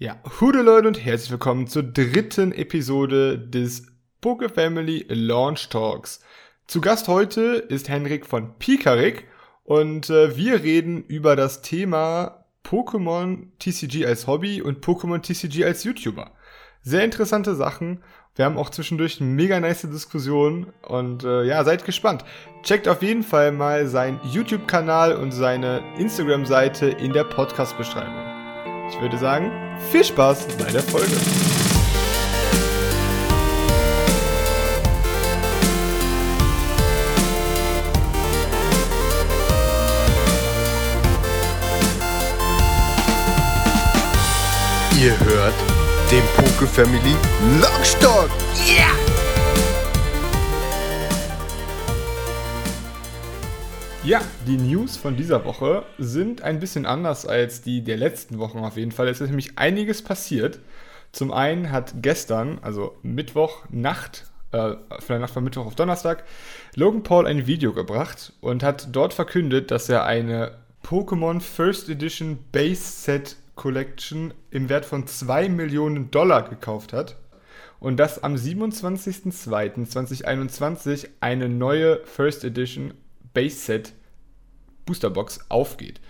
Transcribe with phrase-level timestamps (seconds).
[0.00, 3.84] Ja, Hude Leute und herzlich willkommen zur dritten Episode des
[4.20, 6.20] Poke Family Launch Talks.
[6.68, 9.26] Zu Gast heute ist Henrik von Pikarik
[9.64, 15.82] und äh, wir reden über das Thema Pokémon TCG als Hobby und Pokémon TCG als
[15.82, 16.30] YouTuber.
[16.82, 18.04] Sehr interessante Sachen.
[18.36, 22.24] Wir haben auch zwischendurch eine mega nice Diskussion und äh, ja, seid gespannt.
[22.62, 28.37] Checkt auf jeden Fall mal seinen YouTube-Kanal und seine Instagram-Seite in der Podcast-Beschreibung.
[28.90, 29.50] Ich würde sagen,
[29.90, 31.16] viel Spaß bei der Folge.
[45.00, 45.54] Ihr hört
[46.10, 47.14] den Poke Family
[47.60, 48.28] Lockstock.
[48.66, 48.97] Yeah!
[54.08, 58.60] Ja, die News von dieser Woche sind ein bisschen anders als die der letzten Wochen
[58.60, 59.06] auf jeden Fall.
[59.06, 60.60] Es ist nämlich einiges passiert.
[61.12, 64.78] Zum einen hat gestern, also Mittwoch Nacht, äh, von
[65.10, 66.24] der Nacht von Mittwoch auf Donnerstag,
[66.74, 72.38] Logan Paul ein Video gebracht und hat dort verkündet, dass er eine Pokémon First Edition
[72.50, 77.16] Base Set Collection im Wert von 2 Millionen Dollar gekauft hat
[77.78, 82.94] und dass am 27.02.2021 eine neue First Edition
[83.38, 83.92] Base Set
[84.84, 86.00] Boosterbox aufgeht.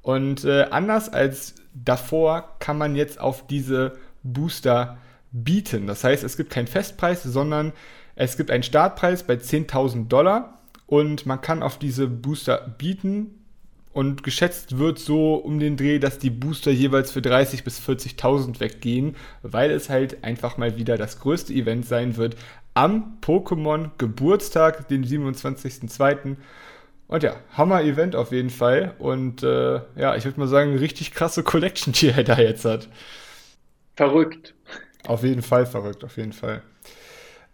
[0.00, 4.96] Und äh, anders als davor kann man jetzt auf diese Booster
[5.30, 5.86] bieten.
[5.86, 7.74] Das heißt, es gibt keinen Festpreis, sondern
[8.14, 13.34] es gibt einen Startpreis bei 10.000 Dollar und man kann auf diese Booster bieten.
[13.92, 18.60] Und geschätzt wird so um den Dreh, dass die Booster jeweils für 30.000 bis 40.000
[18.60, 22.36] weggehen, weil es halt einfach mal wieder das größte Event sein wird
[22.74, 26.36] am Pokémon Geburtstag, den 27.02.
[27.08, 28.94] Und ja, Hammer-Event auf jeden Fall.
[28.98, 32.88] Und äh, ja, ich würde mal sagen, richtig krasse Collection, die er da jetzt hat.
[33.96, 34.54] Verrückt.
[35.06, 36.62] Auf jeden Fall verrückt, auf jeden Fall.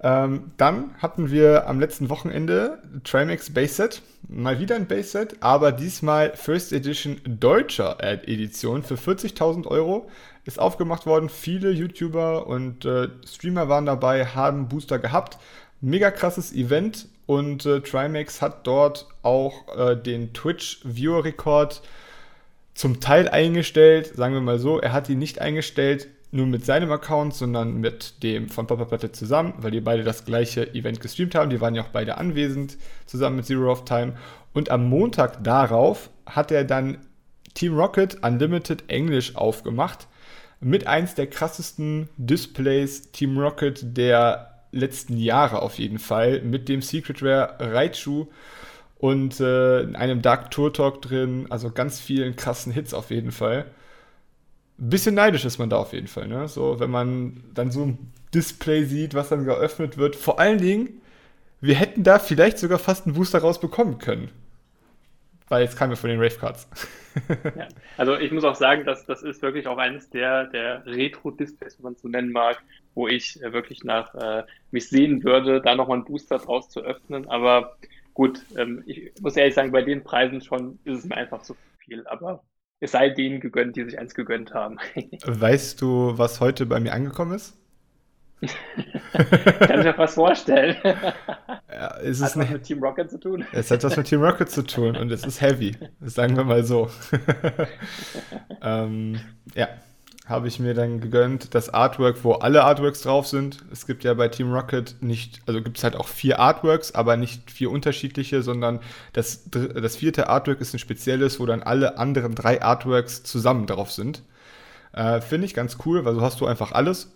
[0.01, 4.03] Ähm, dann hatten wir am letzten Wochenende Trimax Base Set.
[4.29, 10.11] Mal wieder ein Base Set, aber diesmal First Edition deutscher Edition für 40.000 Euro.
[10.47, 11.29] Ist aufgemacht worden.
[11.29, 15.39] Viele YouTuber und äh, Streamer waren dabei, haben Booster gehabt.
[15.81, 21.83] Mega krasses Event und äh, Trimax hat dort auch äh, den Twitch-Viewer-Rekord
[22.75, 24.15] zum Teil eingestellt.
[24.15, 28.23] Sagen wir mal so, er hat ihn nicht eingestellt, nur mit seinem Account, sondern mit
[28.23, 31.51] dem von Papa Platte zusammen, weil die beide das gleiche Event gestreamt haben.
[31.51, 34.13] Die waren ja auch beide anwesend, zusammen mit Zero of Time.
[34.53, 36.99] Und am Montag darauf hat er dann
[37.55, 40.07] Team Rocket Unlimited Englisch aufgemacht.
[40.61, 46.83] Mit eins der krassesten Displays Team Rocket der letzten Jahre auf jeden Fall mit dem
[46.83, 48.27] Secret Rare Raichu
[48.99, 53.67] und äh, einem Dark Tour Talk drin, also ganz vielen krassen Hits auf jeden Fall.
[54.79, 56.49] Bisschen neidisch ist man da auf jeden Fall, ne?
[56.49, 60.17] So, wenn man dann so ein Display sieht, was dann geöffnet wird.
[60.17, 61.01] Vor allen Dingen,
[61.61, 64.31] wir hätten da vielleicht sogar fast einen Booster rausbekommen können.
[65.49, 66.69] Weil jetzt kamen wir von den Rave Cards.
[67.57, 71.79] ja, also ich muss auch sagen, dass das ist wirklich auch eines der, der Retro-Displays,
[71.79, 72.63] wenn man es so nennen mag,
[72.95, 74.43] wo ich äh, wirklich nach äh,
[74.73, 77.29] mich sehen würde, da nochmal einen Booster draus zu öffnen.
[77.29, 77.77] Aber
[78.15, 81.57] gut, ähm, ich muss ehrlich sagen, bei den Preisen schon ist es mir einfach zu
[81.79, 82.07] viel.
[82.09, 82.43] Aber
[82.81, 84.79] es sei denen gegönnt, die sich eins gegönnt haben.
[85.25, 87.57] weißt du, was heute bei mir angekommen ist?
[89.13, 90.77] Kann ich mir was vorstellen.
[90.85, 93.45] Ja, es hat was mit Team Rocket zu tun?
[93.53, 96.65] Es hat was mit Team Rocket zu tun und es ist heavy, sagen wir mal
[96.65, 96.91] so.
[98.63, 99.21] ähm,
[99.55, 99.69] ja,
[100.27, 101.55] habe ich mir dann gegönnt.
[101.55, 103.65] Das Artwork, wo alle Artworks drauf sind.
[103.73, 107.17] Es gibt ja bei Team Rocket nicht, also gibt es halt auch vier Artworks, aber
[107.17, 108.81] nicht vier unterschiedliche, sondern
[109.13, 113.93] das, das vierte Artwork ist ein spezielles, wo dann alle anderen drei Artworks zusammen drauf
[113.93, 114.23] sind.
[114.93, 117.16] Äh, Finde ich ganz cool, weil so hast du einfach alles.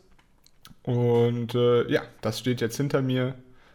[0.83, 3.35] Und äh, ja, das steht jetzt hinter mir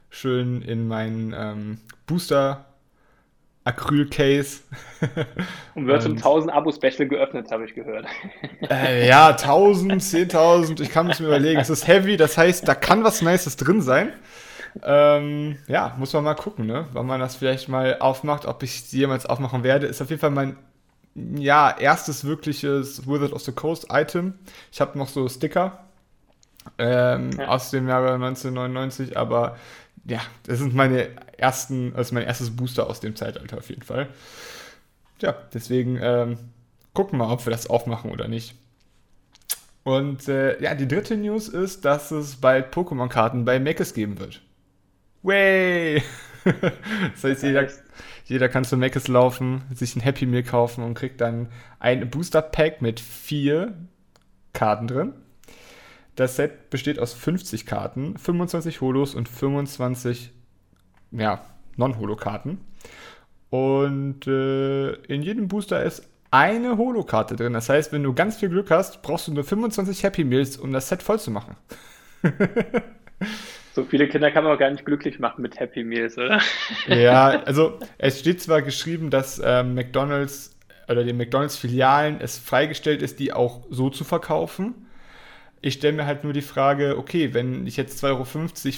[0.09, 1.77] schön in meinen ähm,
[2.07, 2.65] Booster
[3.65, 4.61] Acryl-Case.
[5.75, 8.05] Und wird zum 1000 Abo-Special geöffnet, habe ich gehört.
[8.69, 11.59] Äh, ja, 1000, 10.000, ich kann es mir überlegen.
[11.59, 14.13] Es ist heavy, das heißt, da kann was Nices drin sein.
[14.83, 16.87] Ähm, ja, muss man mal gucken, ne?
[16.93, 19.87] Wann man das vielleicht mal aufmacht, ob ich sie jemals aufmachen werde.
[19.87, 20.57] Ist auf jeden Fall mein
[21.15, 24.33] ja, erstes wirkliches Wizard of the Coast Item.
[24.71, 25.84] Ich habe noch so Sticker
[26.77, 27.47] ähm, ja.
[27.47, 29.57] aus dem Jahre 1999, aber
[30.05, 34.07] ja, das sind meine ersten, also mein erstes Booster aus dem Zeitalter auf jeden Fall.
[35.21, 36.37] Ja, deswegen ähm,
[36.93, 38.55] gucken wir mal, ob wir das aufmachen oder nicht.
[39.83, 44.41] Und äh, ja, die dritte News ist, dass es bald Pokémon-Karten bei Mekes geben wird.
[45.21, 46.01] Way!
[46.43, 47.67] das heißt, jeder,
[48.25, 51.49] jeder kann zu Mekes laufen, sich ein Happy Meal kaufen und kriegt dann
[51.79, 53.75] ein Booster-Pack mit vier
[54.53, 55.13] Karten drin.
[56.15, 60.31] Das Set besteht aus 50 Karten, 25 Holos und 25
[61.11, 61.45] ja,
[61.77, 62.59] Non-Holo-Karten.
[63.49, 67.53] Und äh, in jedem Booster ist eine Holo-Karte drin.
[67.53, 70.73] Das heißt, wenn du ganz viel Glück hast, brauchst du nur 25 Happy Meals, um
[70.73, 71.55] das Set voll zu machen.
[73.73, 76.41] so viele Kinder kann man auch gar nicht glücklich machen mit Happy Meals, oder?
[76.87, 80.51] ja, also es steht zwar geschrieben, dass äh, McDonald's
[80.87, 84.84] oder den McDonald's-Filialen es freigestellt ist, die auch so zu verkaufen.
[85.65, 88.23] Ich stelle mir halt nur die Frage, okay, wenn ich jetzt 2,50 Euro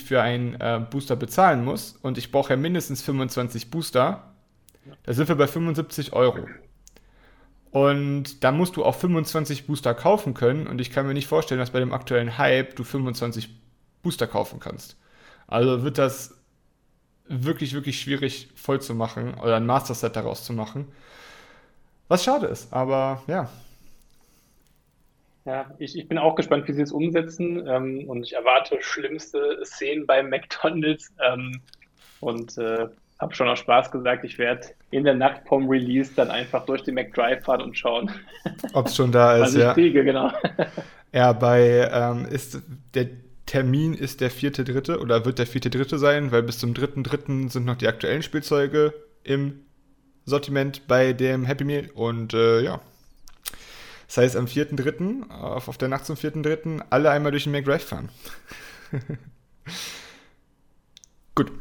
[0.06, 4.32] für einen äh, Booster bezahlen muss und ich brauche ja mindestens 25 Booster,
[5.04, 6.48] da sind wir bei 75 Euro.
[7.72, 11.60] Und da musst du auch 25 Booster kaufen können und ich kann mir nicht vorstellen,
[11.60, 13.50] dass bei dem aktuellen Hype du 25
[14.02, 14.96] Booster kaufen kannst.
[15.46, 16.36] Also wird das
[17.28, 20.88] wirklich, wirklich schwierig voll zu machen oder ein Master Set daraus zu machen.
[22.08, 23.50] Was schade ist, aber ja,
[25.48, 29.60] ja, ich, ich bin auch gespannt, wie sie es umsetzen ähm, und ich erwarte schlimmste
[29.64, 31.62] Szenen beim McDonalds ähm,
[32.20, 36.30] und äh, habe schon aus Spaß gesagt, ich werde in der Nacht vom Release dann
[36.30, 38.12] einfach durch den McDrive fahren und schauen.
[38.74, 39.70] Ob es schon da ist, was ja.
[39.70, 40.32] ich kriege, genau.
[41.14, 42.62] Ja, bei ähm, ist
[42.94, 43.08] der
[43.46, 47.04] Termin ist der vierte dritte oder wird der vierte dritte sein, weil bis zum dritten
[47.04, 49.62] dritten sind noch die aktuellen Spielzeuge im
[50.26, 52.82] Sortiment bei dem Happy Meal und äh, ja,
[54.08, 57.84] das heißt, am 4.3., auf, auf der Nacht zum 4.3., alle einmal durch den McDrive
[57.84, 58.10] fahren.
[61.36, 61.52] Gut.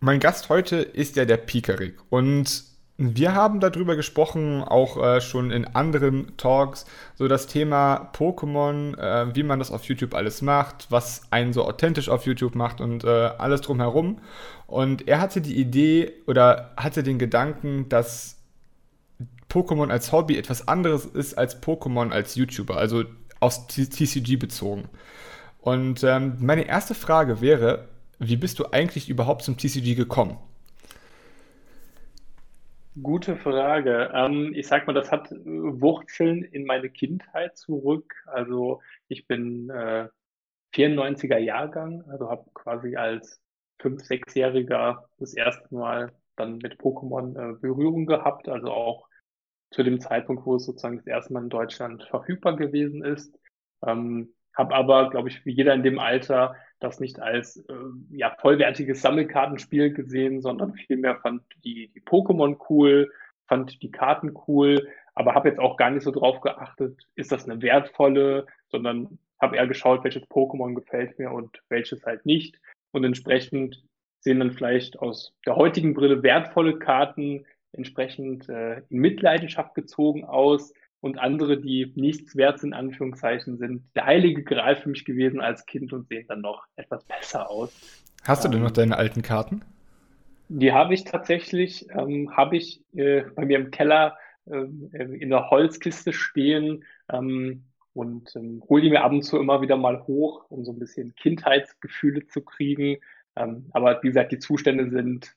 [0.00, 1.98] Mein Gast heute ist ja der Pikarik.
[2.10, 2.64] Und
[2.96, 6.86] wir haben darüber gesprochen, auch äh, schon in anderen Talks,
[7.16, 11.64] so das Thema Pokémon, äh, wie man das auf YouTube alles macht, was einen so
[11.64, 14.20] authentisch auf YouTube macht und äh, alles drumherum.
[14.66, 18.36] Und er hatte die Idee oder hatte den Gedanken, dass
[19.48, 23.04] Pokémon als Hobby etwas anderes ist als Pokémon als YouTuber, also
[23.40, 24.88] aus TCG bezogen.
[25.60, 27.88] Und ähm, meine erste Frage wäre,
[28.18, 30.38] wie bist du eigentlich überhaupt zum TCG gekommen?
[33.02, 34.10] Gute Frage.
[34.14, 38.14] Ähm, ich sag mal, das hat Wurzeln in meine Kindheit zurück.
[38.26, 40.08] Also ich bin äh,
[40.74, 43.40] 94er Jahrgang, also habe quasi als
[43.80, 49.08] 5-, 6-Jähriger das erste Mal dann mit Pokémon äh, Berührung gehabt, also auch
[49.74, 53.36] zu dem Zeitpunkt, wo es sozusagen das erste Mal in Deutschland verfügbar gewesen ist.
[53.84, 57.74] Ähm, habe aber, glaube ich, wie jeder in dem Alter das nicht als äh,
[58.10, 63.10] ja, vollwertiges Sammelkartenspiel gesehen, sondern vielmehr fand die, die Pokémon cool,
[63.48, 67.48] fand die Karten cool, aber habe jetzt auch gar nicht so drauf geachtet, ist das
[67.48, 72.60] eine wertvolle, sondern habe eher geschaut, welches Pokémon gefällt mir und welches halt nicht.
[72.92, 73.82] Und entsprechend
[74.20, 77.44] sehen dann vielleicht aus der heutigen Brille wertvolle Karten
[77.74, 83.84] entsprechend äh, in Mitleidenschaft gezogen aus und andere, die nichts wert sind, in Anführungszeichen, sind
[83.94, 87.72] der heilige Gral für mich gewesen als Kind und sehen dann noch etwas besser aus.
[88.22, 89.62] Hast du denn ähm, noch deine alten Karten?
[90.48, 94.16] Die habe ich tatsächlich, ähm, habe ich äh, bei mir im Keller
[94.46, 94.64] äh,
[95.02, 99.76] in der Holzkiste stehen ähm, und ähm, hole die mir ab und zu immer wieder
[99.76, 102.96] mal hoch, um so ein bisschen Kindheitsgefühle zu kriegen.
[103.36, 105.34] Ähm, aber wie gesagt, die Zustände sind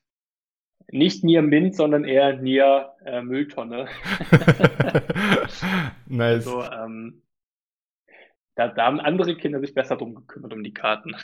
[0.91, 3.87] nicht Nier Mint, sondern eher Nier äh, Mülltonne.
[6.07, 6.47] nice.
[6.47, 7.21] Also, ähm,
[8.55, 11.15] da, da, haben andere Kinder sich besser drum gekümmert, um die Karten.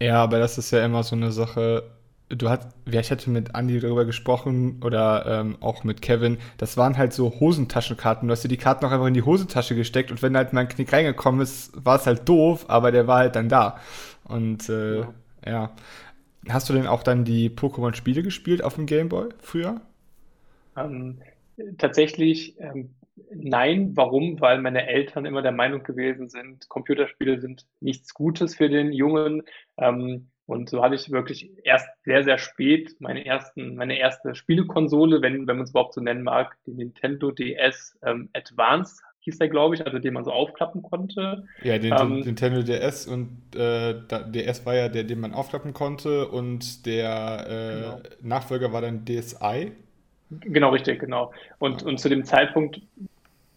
[0.00, 1.90] Ja, aber das ist ja immer so eine Sache.
[2.30, 6.38] Du hast, ich hatte mit Andy darüber gesprochen oder ähm, auch mit Kevin.
[6.56, 8.26] Das waren halt so Hosentaschenkarten.
[8.26, 10.62] Du hast dir die Karten auch einfach in die Hosentasche gesteckt und wenn halt mal
[10.62, 13.78] ein Knick reingekommen ist, war es halt doof, aber der war halt dann da.
[14.24, 15.14] Und äh, ja.
[15.46, 15.70] ja.
[16.48, 19.80] Hast du denn auch dann die Pokémon-Spiele gespielt auf dem Gameboy früher?
[20.76, 21.20] Ähm,
[21.78, 22.94] tatsächlich ähm,
[23.32, 23.92] nein.
[23.94, 24.40] Warum?
[24.40, 29.42] Weil meine Eltern immer der Meinung gewesen sind, Computerspiele sind nichts Gutes für den Jungen.
[29.76, 35.22] Ähm, und so hatte ich wirklich erst sehr, sehr spät meine ersten, meine erste Spielekonsole,
[35.22, 39.48] wenn, wenn man es überhaupt so nennen mag, die Nintendo DS ähm, Advance hieß der,
[39.48, 41.44] glaube ich, also den man so aufklappen konnte.
[41.62, 43.94] Ja, den, ähm, Nintendo DS und äh,
[44.28, 48.00] DS war ja der, den man aufklappen konnte und der äh, genau.
[48.22, 49.72] Nachfolger war dann DSi.
[50.30, 51.32] Genau, richtig, genau.
[51.58, 51.88] Und, ja.
[51.88, 52.80] und zu dem Zeitpunkt,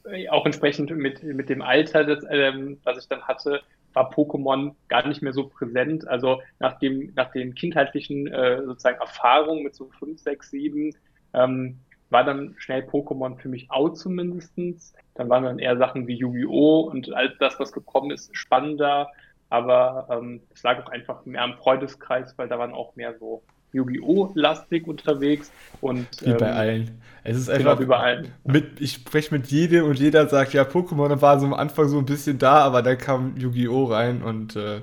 [0.09, 3.61] äh, auch entsprechend mit, mit dem Alter, das, ähm, was ich dann hatte,
[3.93, 6.07] war Pokémon gar nicht mehr so präsent.
[6.07, 10.95] Also nach, dem, nach den kindheitlichen äh, sozusagen Erfahrungen mit so 5, 6, 7
[11.33, 11.79] ähm,
[12.09, 14.93] war dann schnell Pokémon für mich out zumindestens.
[15.15, 16.89] Dann waren dann eher Sachen wie Yu-Gi-Oh!
[16.91, 19.09] und all das, was gekommen ist, spannender.
[19.49, 23.41] Aber ähm, es lag auch einfach mehr am Freundeskreis, weil da waren auch mehr so
[23.73, 24.31] Yu-Gi-Oh!
[24.35, 25.51] lastig unterwegs.
[25.81, 27.01] Und, wie ähm, bei allen.
[27.23, 27.79] Es ist genau, einfach.
[27.79, 28.33] Genau, wie bei allen.
[28.45, 31.97] Mit, ich spreche mit jedem und jeder sagt, ja, Pokémon war so am Anfang so
[31.97, 33.85] ein bisschen da, aber dann kam Yu-Gi-Oh!
[33.85, 34.81] rein und äh,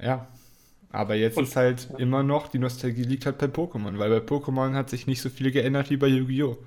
[0.00, 0.26] ja.
[0.96, 1.98] Aber jetzt und, ist halt ja.
[1.98, 5.28] immer noch, die Nostalgie liegt halt bei Pokémon, weil bei Pokémon hat sich nicht so
[5.28, 6.58] viel geändert wie bei Yu-Gi-Oh!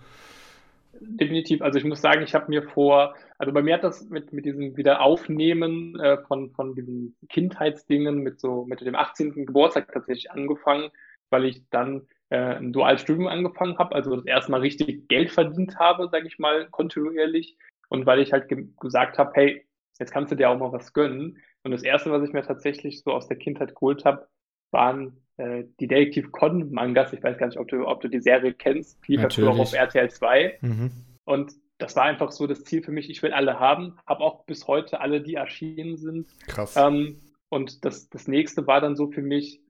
[1.02, 1.62] definitiv.
[1.62, 4.46] Also ich muss sagen, ich habe mir vor, also bei mir hat das mit, mit
[4.46, 9.46] diesem Wiederaufnehmen äh, von, von diesen Kindheitsdingen mit so mit dem 18.
[9.46, 10.90] Geburtstag tatsächlich angefangen,
[11.30, 15.32] weil ich dann äh, ein duales Studium angefangen habe, also das erste Mal richtig Geld
[15.32, 17.58] verdient habe, sage ich mal, kontinuierlich.
[17.90, 19.66] Und weil ich halt ge gesagt habe, hey,
[20.00, 21.38] jetzt kannst du dir auch mal was gönnen.
[21.70, 24.28] Und das erste, was ich mir tatsächlich so aus der Kindheit geholt habe,
[24.72, 27.14] waren äh, die Detektiv Con Mangas.
[27.14, 28.98] Ich weiß gar nicht, ob du, ob du die Serie kennst.
[29.08, 30.58] Lief früher auch auf RTL 2.
[30.62, 30.92] Mhm.
[31.26, 33.08] Und das war einfach so das Ziel für mich.
[33.12, 34.00] Ich will alle haben.
[34.08, 36.28] Habe auch bis heute alle, die erschienen sind.
[36.48, 36.76] Krass.
[36.76, 39.62] Ähm, und das, das nächste war dann so für mich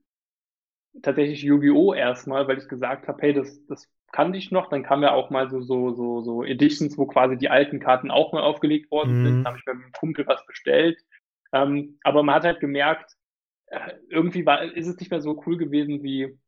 [1.02, 1.92] tatsächlich Yu-Gi-Oh!
[1.92, 4.70] erstmal, weil ich gesagt habe, hey, das, das kannte ich noch.
[4.70, 8.10] Dann kam ja auch mal so, so, so, so Editions, wo quasi die alten Karten
[8.10, 9.26] auch mal aufgelegt worden mhm.
[9.26, 9.44] sind.
[9.44, 10.98] Da habe ich bei meinem Kumpel was bestellt.
[11.52, 13.16] Ähm, aber man hat halt gemerkt,
[13.66, 16.38] äh, irgendwie war, ist es nicht mehr so cool gewesen wie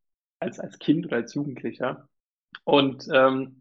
[0.41, 2.09] als, als Kind oder als Jugendlicher.
[2.65, 3.61] Und ähm,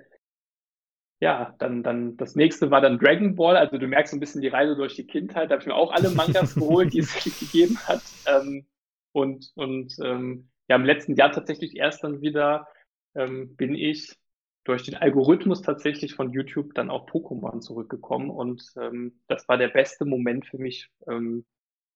[1.19, 3.55] ja, dann, dann das nächste war dann Dragon Ball.
[3.55, 5.49] Also du merkst so ein bisschen die Reise durch die Kindheit.
[5.49, 8.01] Da habe ich mir auch alle Mangas geholt, die es gegeben hat.
[8.25, 8.65] Ähm,
[9.11, 12.67] und und ähm, ja, im letzten Jahr tatsächlich erst dann wieder
[13.13, 14.17] ähm, bin ich
[14.63, 18.29] durch den Algorithmus tatsächlich von YouTube dann auf Pokémon zurückgekommen.
[18.29, 21.45] Und ähm, das war der beste Moment für mich, ähm,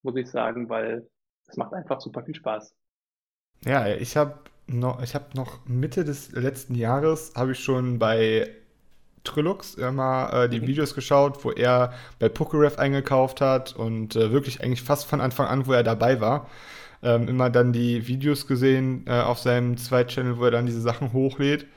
[0.02, 1.08] muss ich sagen, weil
[1.48, 2.76] es macht einfach super viel Spaß.
[3.66, 8.50] Ja, ich habe noch, ich habe noch Mitte des letzten Jahres habe ich schon bei
[9.24, 10.68] Trilux immer äh, die mhm.
[10.68, 15.48] Videos geschaut, wo er bei PokeRef eingekauft hat und äh, wirklich eigentlich fast von Anfang
[15.48, 16.50] an, wo er dabei war.
[17.04, 21.14] Ähm, immer dann die Videos gesehen äh, auf seinem Zweit-Channel, wo er dann diese Sachen
[21.14, 21.68] hochlädt.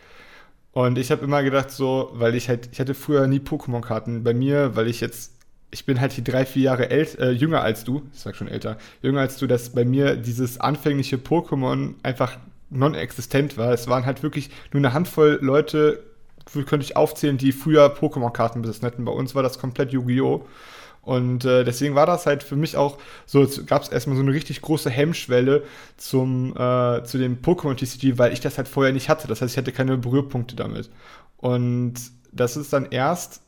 [0.72, 4.34] Und ich habe immer gedacht, so, weil ich halt, ich hatte früher nie Pokémon-Karten bei
[4.34, 5.32] mir, weil ich jetzt
[5.70, 8.48] ich bin halt die drei, vier Jahre ält, äh, jünger als du, ich sag schon
[8.48, 12.38] älter, jünger als du, dass bei mir dieses anfängliche Pokémon einfach
[12.70, 13.72] non-existent war.
[13.72, 16.02] Es waren halt wirklich nur eine Handvoll Leute,
[16.52, 19.04] könnte ich aufzählen, die früher Pokémon-Karten besessen hätten.
[19.04, 20.46] Bei uns war das komplett Yu-Gi-Oh!
[21.08, 24.34] Und äh, deswegen war das halt für mich auch so, gab es erstmal so eine
[24.34, 25.62] richtig große Hemmschwelle
[25.96, 29.26] zum, äh, zu dem Pokémon TCG, weil ich das halt vorher nicht hatte.
[29.26, 30.90] Das heißt, ich hatte keine Berührpunkte damit.
[31.38, 31.94] Und
[32.30, 33.40] das ist dann erst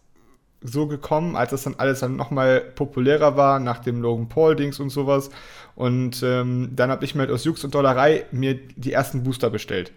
[0.63, 4.89] so gekommen, als das dann alles dann nochmal populärer war, nach dem Logan Paul-Dings und
[4.89, 5.29] sowas.
[5.75, 9.51] Und ähm, dann habe ich mir halt aus Jux und Dollerei mir die ersten Booster
[9.51, 9.93] bestellt.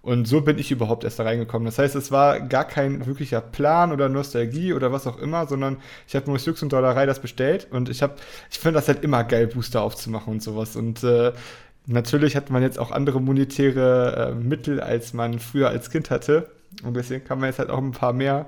[0.00, 1.66] Und so bin ich überhaupt erst da reingekommen.
[1.66, 5.78] Das heißt, es war gar kein wirklicher Plan oder Nostalgie oder was auch immer, sondern
[6.06, 8.14] ich habe nur Jux und Dollerei das bestellt und ich habe,
[8.50, 10.76] ich finde das halt immer geil, Booster aufzumachen und sowas.
[10.76, 11.32] Und äh,
[11.86, 16.50] natürlich hat man jetzt auch andere monetäre äh, Mittel, als man früher als Kind hatte.
[16.84, 18.46] Und deswegen kann man jetzt halt auch ein paar mehr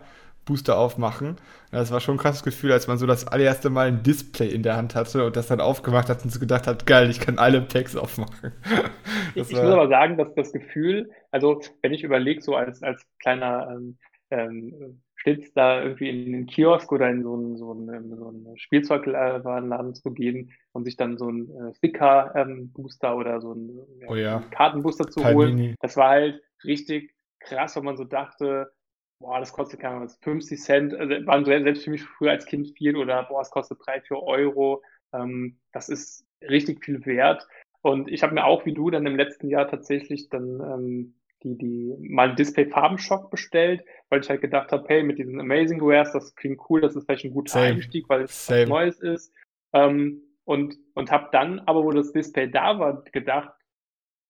[0.51, 1.37] Booster aufmachen.
[1.71, 4.65] Das war schon ein krasses Gefühl, als man so das allererste Mal ein Display in
[4.65, 7.39] der Hand hatte und das dann aufgemacht hat und so gedacht hat, geil, ich kann
[7.39, 8.53] alle Packs aufmachen.
[9.37, 13.07] ich, ich muss aber sagen, dass das Gefühl, also wenn ich überlege, so als, als
[13.21, 13.97] kleiner ähm,
[14.33, 18.57] ähm, Stitz da irgendwie in den Kiosk oder in so einen, so einen, so einen
[18.57, 23.79] Spielzeugladen zu gehen und sich dann so einen äh, Sticker-Booster ähm, oder so einen,
[24.09, 24.43] oh ja.
[24.51, 25.63] Kartenbooster zu Palmini.
[25.63, 28.73] holen, das war halt richtig krass, wenn man so dachte,
[29.21, 32.77] boah, das kostet keine Ahnung, 50 Cent, also waren selbst für mich früher als Kind
[32.77, 34.83] viel oder boah, es kostet 3, 4 Euro.
[35.13, 37.47] Ähm, das ist richtig viel wert.
[37.83, 41.57] Und ich habe mir auch wie du dann im letzten Jahr tatsächlich dann ähm, die,
[41.57, 46.13] die mal einen Display-Farbenschock bestellt, weil ich halt gedacht habe, hey, mit diesen Amazing Wares,
[46.13, 47.67] das klingt cool, das ist vielleicht ein guter Same.
[47.67, 48.63] Einstieg, weil es Same.
[48.63, 49.33] was Neues ist.
[49.73, 53.53] Ähm, und und habe dann, aber wo das Display da war, gedacht,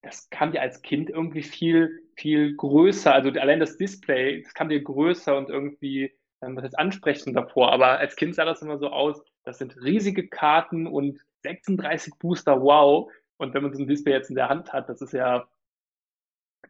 [0.02, 4.68] das kann dir als Kind irgendwie viel, viel größer, also allein das Display, das kann
[4.68, 8.78] dir größer und irgendwie, ähm, was jetzt ansprechender vor, aber als Kind sah das immer
[8.78, 13.10] so aus, das sind riesige Karten und 36 Booster, wow.
[13.36, 15.48] Und wenn man so ein Display jetzt in der Hand hat, das ist ja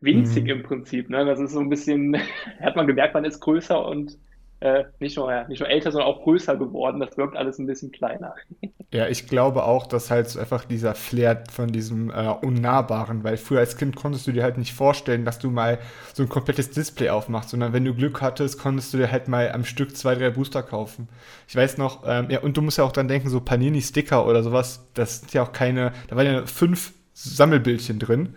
[0.00, 0.50] winzig mhm.
[0.50, 1.25] im Prinzip, ne?
[1.25, 2.16] Das ist so ein bisschen,
[2.60, 4.18] hat man gemerkt, man ist größer und
[4.60, 7.00] äh, nicht, nur, ja, nicht nur älter, sondern auch größer geworden.
[7.00, 8.34] Das wirkt alles ein bisschen kleiner.
[8.92, 13.36] Ja, ich glaube auch, dass halt so einfach dieser Flair von diesem äh, Unnahbaren, weil
[13.36, 15.78] früher als Kind konntest du dir halt nicht vorstellen, dass du mal
[16.12, 19.52] so ein komplettes Display aufmachst, sondern wenn du Glück hattest, konntest du dir halt mal
[19.52, 21.08] am Stück zwei, drei Booster kaufen.
[21.46, 24.42] Ich weiß noch, ähm, ja, und du musst ja auch dran denken, so Panini-Sticker oder
[24.42, 28.34] sowas, das sind ja auch keine, da waren ja fünf Sammelbildchen drin.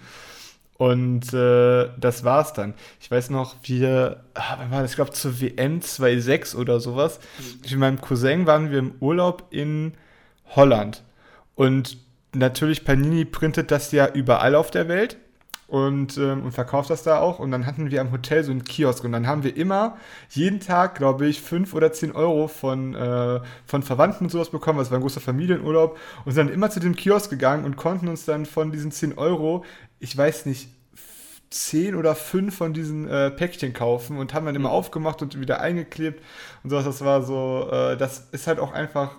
[0.78, 2.74] Und äh, das war's dann.
[3.00, 4.92] Ich weiß noch, wir, ah, wann war das?
[4.92, 7.20] Ich glaube, zur WM 2.6 oder sowas.
[7.38, 7.60] Mhm.
[7.62, 9.94] Mit meinem Cousin waren wir im Urlaub in
[10.56, 11.04] Holland.
[11.56, 11.98] Und
[12.34, 15.18] natürlich, Panini printet das ja überall auf der Welt.
[15.68, 17.40] Und, ähm, und verkauft das da auch.
[17.40, 19.98] Und dann hatten wir am Hotel so einen Kiosk und dann haben wir immer
[20.30, 24.80] jeden Tag, glaube ich, fünf oder zehn Euro von, äh, von Verwandten und sowas bekommen.
[24.80, 28.08] Das war ein großer Familienurlaub und sind dann immer zu dem Kiosk gegangen und konnten
[28.08, 29.66] uns dann von diesen zehn Euro,
[30.00, 30.70] ich weiß nicht,
[31.54, 34.76] zehn oder fünf von diesen äh, Päckchen kaufen und haben dann immer mhm.
[34.76, 36.22] aufgemacht und wieder eingeklebt
[36.64, 36.86] und sowas.
[36.86, 39.12] Das war so, äh, das ist halt auch einfach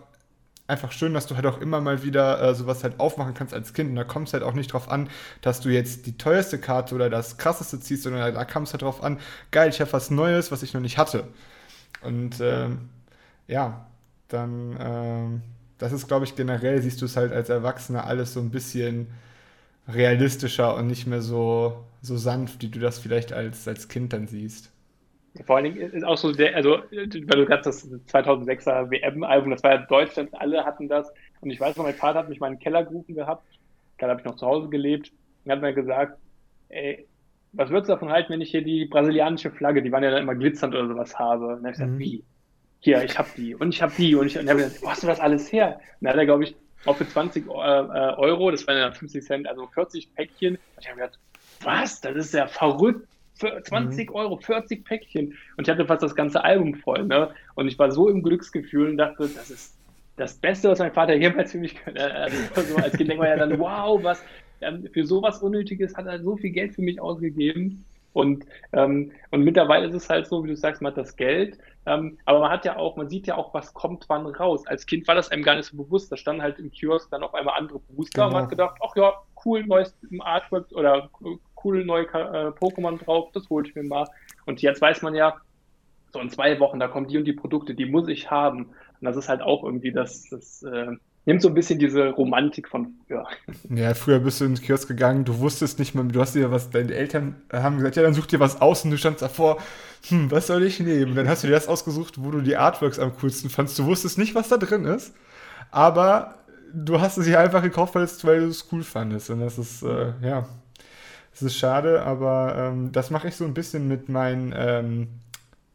[0.67, 3.75] einfach schön, dass du halt auch immer mal wieder äh, sowas halt aufmachen kannst als
[3.75, 3.91] Kind.
[3.91, 5.09] Und da kommt es halt auch nicht drauf an,
[5.43, 8.83] dass du jetzt die teuerste Karte oder das krasseste ziehst, sondern da kam es halt
[8.83, 9.19] drauf an,
[9.51, 11.29] geil, ich habe was Neues, was ich noch nicht hatte.
[12.03, 12.91] Und ähm,
[13.49, 13.87] ja,
[14.29, 15.43] dann, ähm,
[15.79, 19.09] das ist, glaube ich, generell siehst du es halt als Erwachsener alles so ein bisschen
[19.89, 24.29] realistischer und nicht mehr so, so sanft, wie du das vielleicht als, als Kind dann
[24.29, 24.71] siehst.
[25.43, 29.65] Vor allen Dingen ist auch so der, also, weil du gerade das 2006er WM-Album, das
[29.65, 31.13] war ja Deutschland, alle hatten das.
[31.41, 33.45] Und ich weiß noch, mein Vater hat mich mal in den Keller gerufen gehabt.
[33.99, 35.11] Da habe ich noch zu Hause gelebt.
[35.45, 36.19] Und hat mir gesagt,
[36.69, 37.07] ey,
[37.53, 40.23] was würdest du davon halten, wenn ich hier die brasilianische Flagge, die waren ja dann
[40.23, 41.47] immer glitzernd oder sowas habe?
[41.47, 41.99] Und dann habe ich gesagt, mhm.
[41.99, 42.25] wie?
[42.81, 44.85] Hier, ich habe die und ich habe die und ich, und dann habe ich gesagt,
[44.85, 45.81] wo hast du das alles her?
[46.01, 49.25] Und dann hat er, glaube ich, auch für 20 äh, Euro, das waren ja 50
[49.25, 50.57] Cent, also 40 Päckchen.
[50.57, 51.19] Und ich habe gedacht,
[51.63, 52.01] was?
[52.01, 53.09] Das ist ja verrückt.
[53.35, 54.15] Für 20 mhm.
[54.15, 55.37] Euro, 40 Päckchen.
[55.57, 57.05] Und ich hatte fast das ganze Album voll.
[57.05, 57.31] Ne?
[57.55, 59.77] Und ich war so im Glücksgefühl und dachte, das ist
[60.17, 62.13] das Beste, was mein Vater jemals für mich könnte.
[62.15, 64.23] Also so als Kind denkt man ja dann, wow, was
[64.61, 67.85] ähm, für sowas Unnötiges hat er so viel Geld für mich ausgegeben.
[68.13, 71.59] Und, ähm, und mittlerweile ist es halt so, wie du sagst, man hat das Geld,
[71.85, 74.65] ähm, aber man hat ja auch, man sieht ja auch, was kommt wann raus.
[74.69, 76.13] Als Kind war das einem gar nicht so bewusst.
[76.13, 78.27] Da standen halt im Kiosk dann auf einmal andere Booster genau.
[78.29, 79.15] und man hat gedacht, ach ja,
[79.45, 81.11] cool, neues Artwork oder
[81.65, 84.07] coole neue äh, Pokémon drauf, das hole ich mir mal.
[84.45, 85.37] Und jetzt weiß man ja,
[86.13, 88.67] so in zwei Wochen, da kommen die und die Produkte, die muss ich haben.
[88.67, 90.89] Und das ist halt auch irgendwie das, das äh,
[91.25, 93.27] nimmt so ein bisschen diese Romantik von früher.
[93.71, 96.69] Ja, früher bist du ins Kiosk gegangen, du wusstest nicht mal, du hast dir was,
[96.69, 99.57] deine Eltern haben gesagt, ja, dann such dir was aus und du standst davor,
[100.09, 101.15] hm, was soll ich nehmen?
[101.15, 103.79] Dann hast du dir das ausgesucht, wo du die Artworks am coolsten fandst.
[103.79, 105.15] Du wusstest nicht, was da drin ist,
[105.71, 106.35] aber
[106.75, 109.31] du hast es dir einfach gekauft, weil, weil du es cool fandest.
[109.31, 110.47] Und das ist, äh, ja,
[111.35, 115.09] das ist schade, aber ähm, das mache ich so ein bisschen mit meinen ähm,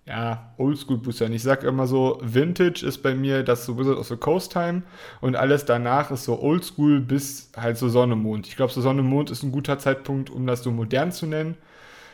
[0.07, 1.33] ja, Oldschool-Boostern.
[1.33, 4.83] Ich sage immer so, Vintage ist bei mir das so Wizard of the Coast Time
[5.19, 8.47] und alles danach ist so Oldschool bis halt so Sonne, Mond.
[8.47, 11.57] Ich glaube, so Sonne, Mond ist ein guter Zeitpunkt, um das so modern zu nennen.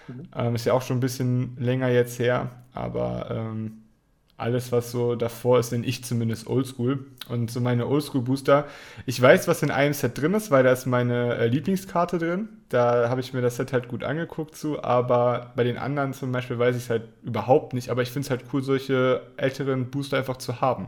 [0.08, 0.24] Mhm.
[0.36, 3.85] Ähm, ist ja auch schon ein bisschen länger jetzt her, aber ähm,
[4.38, 7.06] alles, was so davor ist, nenne ich zumindest Oldschool.
[7.30, 8.68] Und so meine Oldschool-Booster,
[9.06, 12.50] ich weiß, was in einem Set drin ist, weil da ist meine äh, Lieblingskarte drin.
[12.68, 16.32] Da habe ich mir das Set halt gut angeguckt zu, aber bei den anderen zum
[16.32, 17.90] Beispiel weiß ich es halt überhaupt nicht.
[17.90, 20.88] Aber ich finde es halt cool, solche älteren Booster einfach zu haben.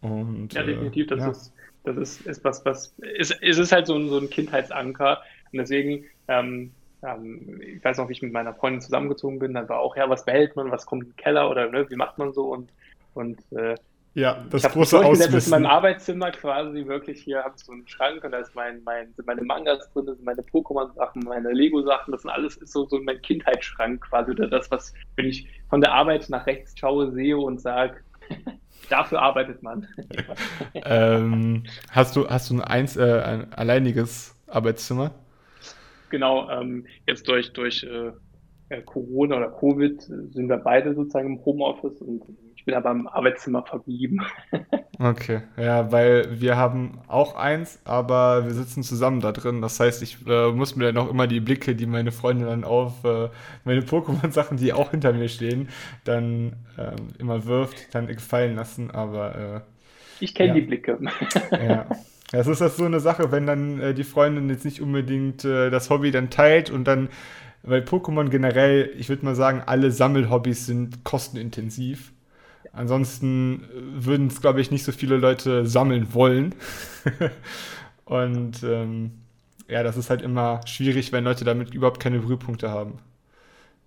[0.00, 1.30] Und, ja, definitiv, das, ja.
[1.30, 1.52] Ist,
[1.84, 5.20] das ist, ist was, was, ist, ist es halt so ein, so ein Kindheitsanker.
[5.52, 9.68] Und deswegen, ähm, ähm, ich weiß noch, wie ich mit meiner Freundin zusammengezogen bin, dann
[9.68, 12.32] war auch, ja, was behält man, was kommt im Keller oder ne, wie macht man
[12.32, 12.70] so und,
[13.14, 13.74] und äh,
[14.14, 15.54] ja, das ich große Auswissen.
[15.54, 18.82] in meinem Arbeitszimmer quasi wirklich, hier habe ich so einen Schrank und da ist mein,
[18.82, 22.72] mein, sind meine Mangas drin, das sind meine Pokémon-Sachen, meine Lego-Sachen, das sind alles ist
[22.72, 26.76] so, so mein Kindheitsschrank quasi oder das, was, wenn ich von der Arbeit nach rechts
[26.76, 27.98] schaue, sehe und sage,
[28.90, 29.86] dafür arbeitet man.
[30.74, 35.12] ähm, hast du, hast du ein, eins, äh, ein alleiniges Arbeitszimmer?
[36.10, 38.12] Genau, ähm, jetzt durch, durch äh,
[38.70, 42.22] äh, Corona oder Covid sind wir beide sozusagen im Homeoffice und
[42.54, 44.20] ich bin aber im Arbeitszimmer verblieben.
[44.98, 49.62] okay, ja, weil wir haben auch eins, aber wir sitzen zusammen da drin.
[49.62, 52.64] Das heißt, ich äh, muss mir dann auch immer die Blicke, die meine Freundin dann
[52.64, 53.30] auf äh,
[53.64, 55.68] meine Pokémon-Sachen, die auch hinter mir stehen,
[56.04, 59.60] dann ähm, immer wirft, dann gefallen lassen, aber äh,
[60.20, 60.54] ich kenne ja.
[60.54, 60.98] die Blicke.
[61.50, 61.86] ja.
[62.32, 65.70] Das ist das so eine Sache, wenn dann äh, die Freundin jetzt nicht unbedingt äh,
[65.70, 67.08] das Hobby dann teilt und dann,
[67.62, 72.12] weil Pokémon generell, ich würde mal sagen, alle Sammelhobbys sind kostenintensiv.
[72.72, 76.54] Ansonsten äh, würden es, glaube ich, nicht so viele Leute sammeln wollen.
[78.04, 79.12] und ähm,
[79.68, 83.00] ja, das ist halt immer schwierig, wenn Leute damit überhaupt keine Berührpunkte haben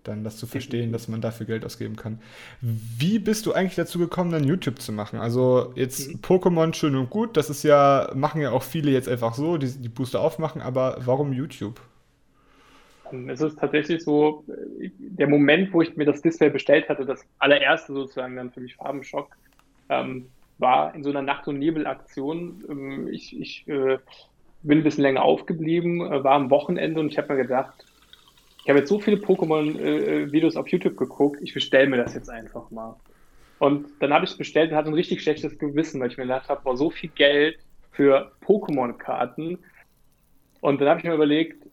[0.04, 2.20] dann das zu verstehen, dass man dafür Geld ausgeben kann.
[2.62, 5.20] Wie bist du eigentlich dazu gekommen, dann YouTube zu machen?
[5.20, 6.20] Also jetzt mhm.
[6.20, 9.72] Pokémon schön und gut, das ist ja, machen ja auch viele jetzt einfach so, die
[9.72, 11.80] die Booster aufmachen, aber warum YouTube?
[13.12, 14.44] Ähm, es ist tatsächlich so,
[14.80, 18.62] äh, der Moment, wo ich mir das Display bestellt hatte, das allererste sozusagen dann für
[18.62, 19.36] mich Farbenschock,
[19.90, 22.64] ähm, war in so einer Nacht- und Nebel-Aktion.
[22.70, 23.98] Ähm, ich, ich äh,
[24.64, 27.86] bin ein bisschen länger aufgeblieben, äh, war am Wochenende und ich habe mir gedacht,
[28.64, 32.72] ich habe jetzt so viele Pokémon-Videos auf YouTube geguckt, ich bestelle mir das jetzt einfach
[32.72, 32.96] mal.
[33.60, 36.24] Und dann habe ich es bestellt und hatte ein richtig schlechtes Gewissen, weil ich mir
[36.24, 37.58] gedacht habe, boah, so viel Geld
[37.92, 39.60] für Pokémon-Karten.
[40.62, 41.68] Und dann habe ich mir überlegt,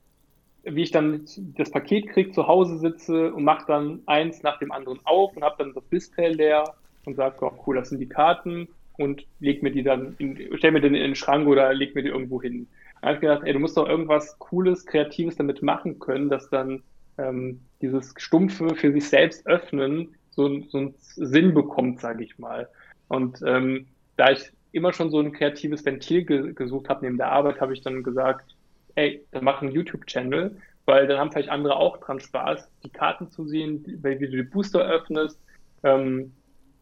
[0.64, 1.24] wie ich dann
[1.56, 5.42] das Paket kriege, zu Hause sitze und mache dann eins nach dem anderen auf und
[5.42, 6.74] habe dann das Display leer
[7.06, 10.72] und sage, oh, cool, das sind die Karten und leg mir die dann, in, stell
[10.72, 12.66] mir den in den Schrank oder leg mir die irgendwo hin.
[13.02, 16.82] Habe ich gedacht, ey, du musst doch irgendwas Cooles, Kreatives damit machen können, dass dann
[17.18, 22.68] ähm, dieses Stumpfe für sich selbst öffnen so, so einen Sinn bekommt, sage ich mal.
[23.08, 23.86] Und ähm,
[24.16, 27.72] da ich immer schon so ein kreatives Ventil ge gesucht habe neben der Arbeit, habe
[27.72, 28.54] ich dann gesagt,
[28.94, 33.30] ey, dann mach einen YouTube-Channel, weil dann haben vielleicht andere auch dran Spaß, die Karten
[33.30, 35.40] zu sehen, wie du die Booster öffnest.
[35.82, 36.32] Ähm,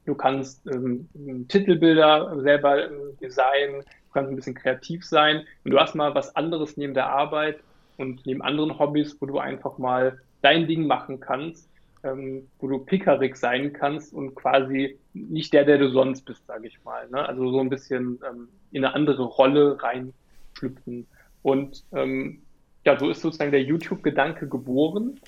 [0.04, 1.08] du kannst ähm,
[1.48, 3.84] Titelbilder selber äh, designen,
[4.18, 7.60] kannst ein bisschen kreativ sein und du hast mal was anderes neben der Arbeit
[7.96, 11.70] und neben anderen Hobbys, wo du einfach mal dein Ding machen kannst,
[12.02, 16.66] ähm, wo du pickerig sein kannst und quasi nicht der, der du sonst bist, sage
[16.66, 17.08] ich mal.
[17.10, 17.28] Ne?
[17.28, 21.06] Also so ein bisschen ähm, in eine andere Rolle reinschlüpfen.
[21.42, 22.42] Und ähm,
[22.84, 25.20] ja, so ist sozusagen der YouTube-Gedanke geboren.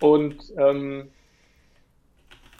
[0.00, 1.08] Und ähm,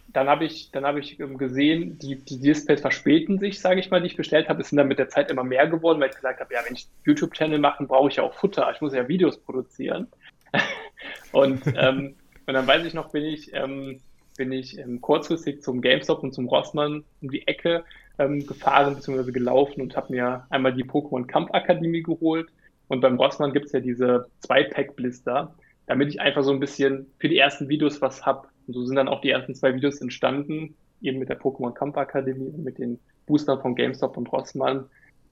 [0.08, 3.90] dann habe ich, dann habe ich ähm, gesehen, die, die Displays verspäten sich, sage ich
[3.90, 4.62] mal, die ich bestellt habe.
[4.62, 6.74] Es sind dann mit der Zeit immer mehr geworden, weil ich gesagt habe, ja, wenn
[6.74, 8.70] ich YouTube-Channel mache, brauche ich ja auch Futter.
[8.74, 10.08] Ich muss ja Videos produzieren.
[11.32, 12.16] und, ähm,
[12.46, 14.00] und dann weiß ich noch, bin ich, ähm,
[14.36, 17.84] bin ich ähm, kurzfristig zum GameStop und zum Rossmann um die Ecke
[18.18, 19.30] ähm, gefahren bzw.
[19.30, 22.48] gelaufen und habe mir einmal die Pokémon Kampf Akademie geholt
[22.88, 25.54] und beim Rossmann gibt es ja diese Zwei-Pack-Blister,
[25.86, 28.48] damit ich einfach so ein bisschen für die ersten Videos was habe.
[28.68, 31.96] Und so sind dann auch die ersten zwei Videos entstanden, eben mit der Pokémon Kampf
[31.96, 34.84] Akademie und mit den Boostern von GameStop und Rossmann,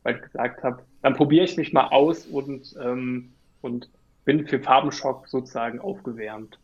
[0.02, 3.90] weil ich gesagt habe, dann probiere ich mich mal aus und, ähm, und
[4.24, 6.58] bin für Farbenschock sozusagen aufgewärmt.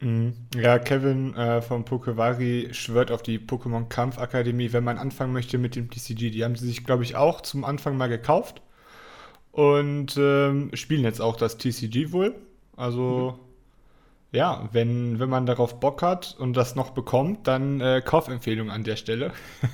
[0.00, 0.34] Mhm.
[0.56, 5.58] Ja, Kevin äh, vom Pokevari schwört auf die Pokémon Kampf Akademie, wenn man anfangen möchte
[5.58, 6.30] mit dem TCG.
[6.30, 8.62] Die haben sie sich, glaube ich, auch zum Anfang mal gekauft
[9.52, 12.34] und ähm, spielen jetzt auch das TCG wohl.
[12.76, 13.51] Also mhm.
[14.32, 18.82] Ja, wenn, wenn man darauf Bock hat und das noch bekommt, dann äh, Kaufempfehlung an
[18.82, 19.32] der Stelle.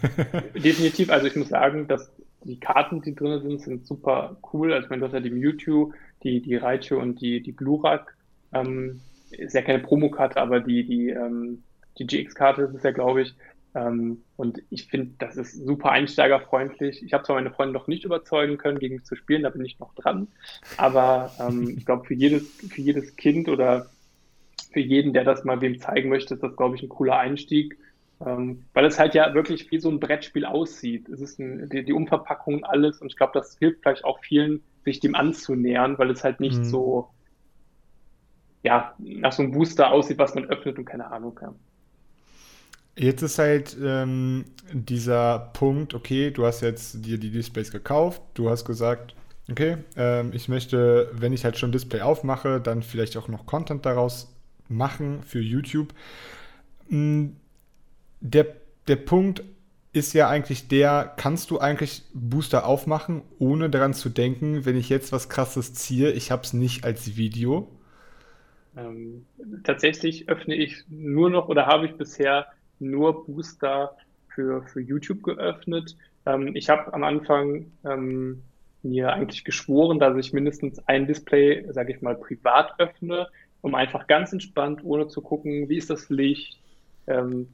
[0.54, 2.10] Definitiv, also ich muss sagen, dass
[2.42, 4.72] die Karten, die drin sind, sind super cool.
[4.72, 5.92] Also ich meine, du hast ja die Mewtwo,
[6.22, 8.16] die, die Raichu und die, die Glurak.
[8.52, 11.62] Ähm, ist ja keine Promokarte, aber die, die, ähm,
[11.98, 13.34] die GX-Karte ist es ja, glaube ich.
[13.74, 17.02] Ähm, und ich finde, das ist super einsteigerfreundlich.
[17.02, 19.64] Ich habe zwar meine Freunde noch nicht überzeugen können, gegen mich zu spielen, da bin
[19.64, 20.28] ich noch dran.
[20.78, 23.90] Aber ähm, ich glaube, für jedes, für jedes Kind oder
[24.72, 27.78] für jeden, der das mal wem zeigen möchte, ist das, glaube ich, ein cooler Einstieg.
[28.24, 31.08] Ähm, weil es halt ja wirklich wie so ein Brettspiel aussieht.
[31.08, 33.00] Es ist ein, die, die Umverpackung, alles.
[33.00, 36.58] Und ich glaube, das hilft vielleicht auch vielen, sich dem anzunähern, weil es halt nicht
[36.58, 36.64] mhm.
[36.64, 37.08] so,
[38.64, 41.38] ja, nach so einem Booster aussieht, was man öffnet und keine Ahnung.
[41.40, 41.54] Ja.
[42.96, 48.50] Jetzt ist halt ähm, dieser Punkt, okay, du hast jetzt dir die Displays gekauft, du
[48.50, 49.14] hast gesagt,
[49.48, 53.86] okay, ähm, ich möchte, wenn ich halt schon Display aufmache, dann vielleicht auch noch Content
[53.86, 54.34] daraus
[54.68, 55.94] machen für YouTube.
[56.88, 57.36] Hm,
[58.20, 58.46] der,
[58.86, 59.42] der Punkt
[59.92, 64.88] ist ja eigentlich der, kannst du eigentlich Booster aufmachen, ohne daran zu denken, wenn ich
[64.88, 67.68] jetzt was krasses ziehe, ich habe es nicht als Video?
[68.76, 69.26] Ähm,
[69.64, 72.46] tatsächlich öffne ich nur noch oder habe ich bisher
[72.78, 73.96] nur Booster
[74.28, 75.96] für, für YouTube geöffnet.
[76.26, 78.42] Ähm, ich habe am Anfang ähm,
[78.82, 83.26] mir eigentlich geschworen, dass ich mindestens ein Display, sage ich mal, privat öffne,
[83.60, 86.58] um einfach ganz entspannt, ohne zu gucken, wie ist das Licht.
[87.06, 87.48] Ähm,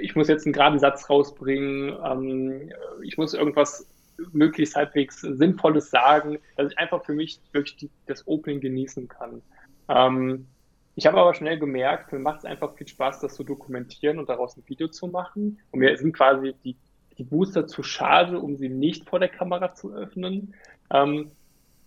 [0.00, 1.96] ich muss jetzt einen geraden Satz rausbringen.
[2.04, 3.86] Ähm, ich muss irgendwas
[4.32, 9.42] möglichst halbwegs Sinnvolles sagen, dass ich einfach für mich wirklich die, das Opening genießen kann.
[9.88, 10.46] Ähm,
[10.94, 14.28] ich habe aber schnell gemerkt, mir macht es einfach viel Spaß, das zu dokumentieren und
[14.28, 15.60] daraus ein Video zu machen.
[15.70, 16.76] Und mir sind quasi die,
[17.16, 20.54] die Booster zu schade, um sie nicht vor der Kamera zu öffnen.
[20.90, 21.30] Ähm,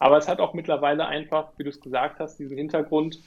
[0.02, 3.20] aber es hat auch mittlerweile einfach, wie du es gesagt hast, diesen Hintergrund.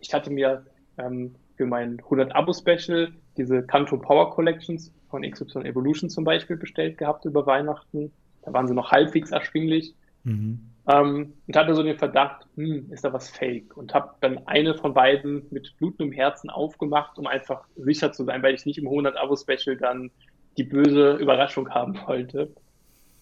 [0.00, 0.66] Ich hatte mir
[0.98, 6.98] ähm, für mein 100 Abo-Special diese Kanto Power Collections von XY Evolution zum Beispiel bestellt
[6.98, 8.10] gehabt über Weihnachten.
[8.42, 9.94] Da waren sie noch halbwegs erschwinglich.
[10.24, 10.68] Mhm.
[10.88, 13.76] Ähm, und hatte so den Verdacht, hm, ist da was fake?
[13.76, 18.42] Und habe dann eine von beiden mit blutendem Herzen aufgemacht, um einfach sicher zu sein,
[18.42, 20.10] weil ich nicht im 100-Abo-Special dann
[20.56, 22.52] die böse Überraschung haben wollte.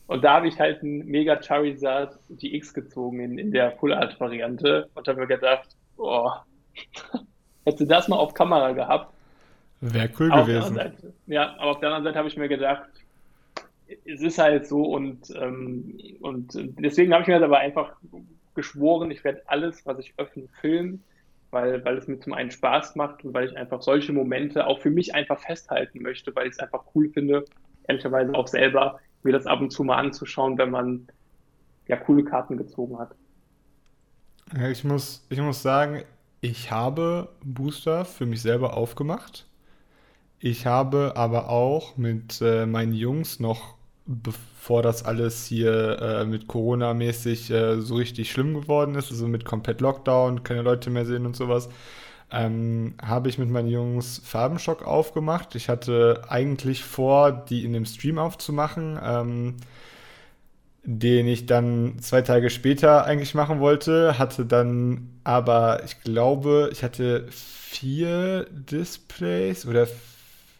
[0.07, 4.19] Und da habe ich halt ein Mega Charizard GX gezogen in, in der Full Art
[4.21, 6.45] Variante und habe mir gedacht, boah,
[7.65, 9.15] hätte das mal auf Kamera gehabt.
[9.81, 10.75] Wäre cool auf gewesen.
[10.75, 12.89] Seite, ja, aber auf der anderen Seite habe ich mir gedacht,
[14.05, 17.97] es ist halt so und, ähm, und deswegen habe ich mir das aber einfach
[18.55, 21.03] geschworen, ich werde alles, was ich öffne, filmen,
[21.51, 24.81] weil, weil es mir zum einen Spaß macht und weil ich einfach solche Momente auch
[24.81, 27.45] für mich einfach festhalten möchte, weil ich es einfach cool finde,
[27.89, 31.09] ehrlicherweise auch selber mir das ab und zu mal anzuschauen, wenn man
[31.87, 33.15] ja coole Karten gezogen hat.
[34.71, 36.03] Ich, muss, ich muss sagen,
[36.41, 39.47] ich habe Booster für mich selber aufgemacht.
[40.41, 46.49] Ich habe aber auch mit äh, meinen Jungs noch, bevor das alles hier äh, mit
[46.49, 51.27] Corona-mäßig äh, so richtig schlimm geworden ist, also mit komplett Lockdown, keine Leute mehr sehen
[51.27, 51.69] und sowas,
[52.33, 55.55] ähm, habe ich mit meinen Jungs Farbenschock aufgemacht.
[55.55, 58.99] Ich hatte eigentlich vor, die in dem Stream aufzumachen.
[59.03, 59.57] Ähm,
[60.85, 66.83] den ich dann zwei Tage später eigentlich machen wollte, hatte dann aber, ich glaube, ich
[66.83, 69.87] hatte vier Displays oder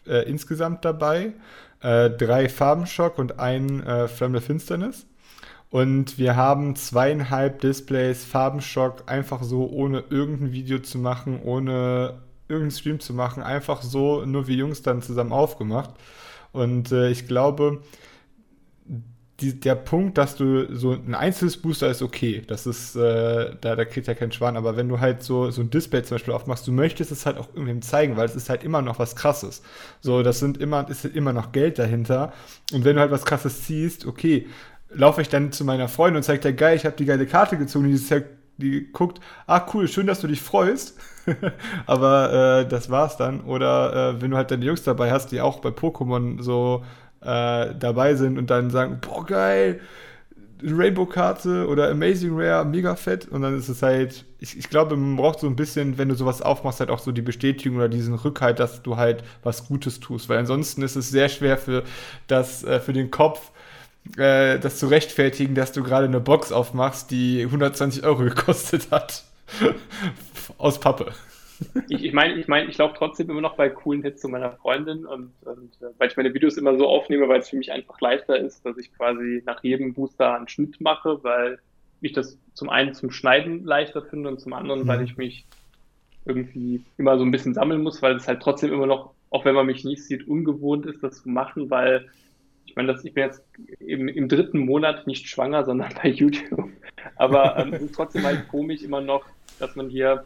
[0.07, 1.33] äh, insgesamt dabei,
[1.81, 5.05] äh, drei Farbenschock und ein äh, Flamme Finsternis.
[5.73, 12.79] Und wir haben zweieinhalb Displays Farbenschock einfach so, ohne irgendein Video zu machen, ohne irgendeinen
[12.79, 15.89] Stream zu machen, einfach so nur wie Jungs dann zusammen aufgemacht.
[16.51, 17.81] Und äh, ich glaube,
[19.39, 23.75] die, der Punkt, dass du so ein einzelnes Booster ist okay, das ist, äh, da,
[23.75, 26.35] da kriegt ja kein Schwan, aber wenn du halt so, so ein Display zum Beispiel
[26.35, 29.15] aufmachst, du möchtest es halt auch irgendwem zeigen, weil es ist halt immer noch was
[29.15, 29.63] krasses.
[30.01, 32.31] So, das sind immer, ist immer noch Geld dahinter.
[32.71, 34.47] Und wenn du halt was krasses ziehst, okay,
[34.93, 37.57] laufe ich dann zu meiner Freundin und zeige dir, geil, ich habe die geile Karte
[37.57, 38.25] gezogen, die, halt,
[38.57, 40.97] die guckt, ah cool, schön, dass du dich freust.
[41.85, 43.41] aber äh, das war's dann.
[43.41, 46.83] Oder äh, wenn du halt deine Jungs dabei hast, die auch bei Pokémon so
[47.21, 49.79] äh, dabei sind und dann sagen, boah, geil,
[50.63, 53.27] Rainbow-Karte oder Amazing Rare, mega fett.
[53.27, 56.15] Und dann ist es halt, ich, ich glaube, man braucht so ein bisschen, wenn du
[56.15, 59.99] sowas aufmachst, halt auch so die Bestätigung oder diesen Rückhalt, dass du halt was Gutes
[59.99, 60.29] tust.
[60.29, 61.83] Weil ansonsten ist es sehr schwer für,
[62.27, 63.51] das, äh, für den Kopf,
[64.17, 69.23] äh, das zu rechtfertigen, dass du gerade eine Box aufmachst, die 120 Euro gekostet hat.
[70.57, 71.13] Aus Pappe
[71.89, 74.51] ich, ich meine, ich, mein, ich laufe trotzdem immer noch bei coolen Hits zu meiner
[74.51, 77.71] Freundin und, und äh, weil ich meine Videos immer so aufnehme, weil es für mich
[77.71, 81.59] einfach leichter ist, dass ich quasi nach jedem Booster einen Schnitt mache, weil
[82.01, 84.87] ich das zum einen zum Schneiden leichter finde und zum anderen, mhm.
[84.87, 85.45] weil ich mich
[86.25, 89.55] irgendwie immer so ein bisschen sammeln muss, weil es halt trotzdem immer noch, auch wenn
[89.55, 92.09] man mich nicht sieht, ungewohnt ist, das zu machen, weil
[92.73, 93.43] ich meine, ich bin jetzt
[93.81, 96.71] im, im dritten Monat nicht schwanger, sondern bei YouTube.
[97.17, 99.23] Aber ähm, trotzdem halt komisch immer noch,
[99.59, 100.25] dass man hier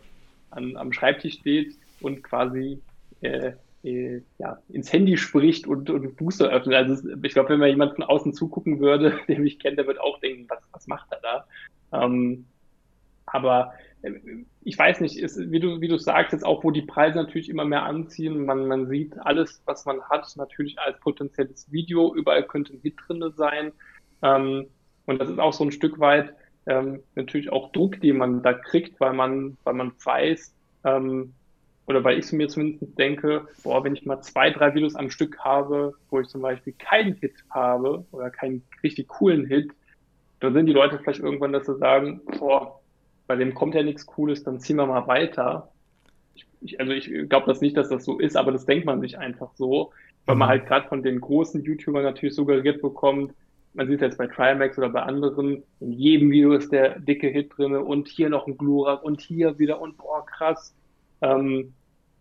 [0.51, 2.79] an, am Schreibtisch steht und quasi
[3.19, 3.51] äh,
[3.83, 6.75] äh, ja, ins Handy spricht und, und Booster öffnet.
[6.75, 9.99] Also ich glaube, wenn man jemand von außen zugucken würde, der mich kennt, der wird
[9.99, 11.19] auch denken, was, was macht er
[11.91, 12.01] da?
[12.01, 12.45] Ähm,
[13.25, 13.73] aber
[14.63, 17.49] ich weiß nicht, ist, wie du, wie du sagst, jetzt auch, wo die Preise natürlich
[17.49, 22.43] immer mehr anziehen, man, man sieht alles, was man hat, natürlich als potenzielles Video, überall
[22.43, 23.71] könnte ein Hit drin sein.
[24.21, 24.67] Ähm,
[25.05, 26.33] und das ist auch so ein Stück weit,
[26.67, 31.33] ähm, natürlich auch Druck, den man da kriegt, weil man, weil man weiß, ähm,
[31.87, 35.39] oder weil ich mir zumindest denke, boah, wenn ich mal zwei, drei Videos am Stück
[35.39, 39.71] habe, wo ich zum Beispiel keinen Hit habe oder keinen richtig coolen Hit,
[40.41, 42.76] dann sind die Leute vielleicht irgendwann, dass sie sagen, boah,
[43.27, 45.71] bei dem kommt ja nichts Cooles, dann ziehen wir mal weiter.
[46.33, 49.01] Ich, ich, also ich glaube das nicht, dass das so ist, aber das denkt man
[49.01, 49.91] sich einfach so,
[50.25, 50.51] weil man mhm.
[50.51, 53.33] halt gerade von den großen YouTubern natürlich suggeriert bekommt,
[53.77, 57.55] man sieht jetzt bei Trimax oder bei anderen, in jedem Video ist der dicke Hit
[57.55, 60.73] drin und hier noch ein Glurak und hier wieder und boah, krass.
[61.21, 61.73] Ähm,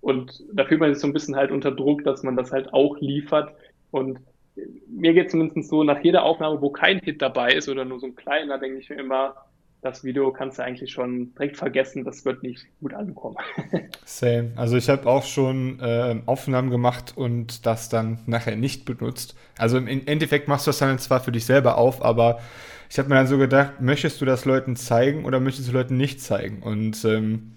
[0.03, 2.75] und da fühlt man sich so ein bisschen halt unter Druck, dass man das halt
[2.75, 3.55] auch liefert.
[3.91, 4.19] Und
[4.87, 8.07] mir geht zumindest so, nach jeder Aufnahme, wo kein Hit dabei ist oder nur so
[8.07, 9.35] ein kleiner, denke ich mir immer,
[9.87, 13.37] das Video kannst du eigentlich schon direkt vergessen, das wird nicht gut ankommen.
[14.05, 14.53] Same.
[14.57, 19.37] Also ich habe auch schon äh, Aufnahmen gemacht und das dann nachher nicht benutzt.
[19.57, 22.41] Also im Endeffekt machst du das dann zwar für dich selber auf, aber
[22.91, 25.97] ich habe mir dann so gedacht, möchtest du das Leuten zeigen oder möchtest du Leuten
[25.97, 26.63] nicht zeigen?
[26.63, 27.53] Und ähm,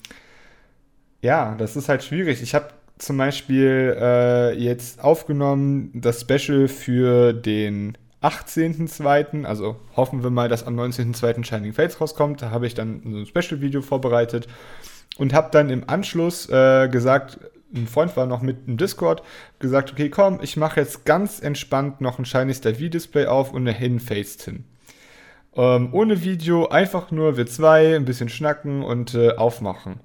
[1.21, 2.41] ja, das ist halt schwierig.
[2.41, 10.29] Ich habe zum Beispiel äh, jetzt aufgenommen das Special für den 18.02., also hoffen wir
[10.29, 11.45] mal, dass am 19.02.
[11.45, 12.41] Shining Fates rauskommt.
[12.41, 14.47] Da habe ich dann so ein Special-Video vorbereitet
[15.17, 17.39] und habe dann im Anschluss äh, gesagt,
[17.73, 19.21] ein Freund war noch mit im Discord,
[19.59, 23.61] gesagt, okay, komm, ich mache jetzt ganz entspannt noch ein Shiny Star V-Display auf und
[23.61, 24.65] eine Hidden Face hin.
[25.55, 29.99] Ähm, ohne Video, einfach nur wir zwei, ein bisschen schnacken und äh, aufmachen.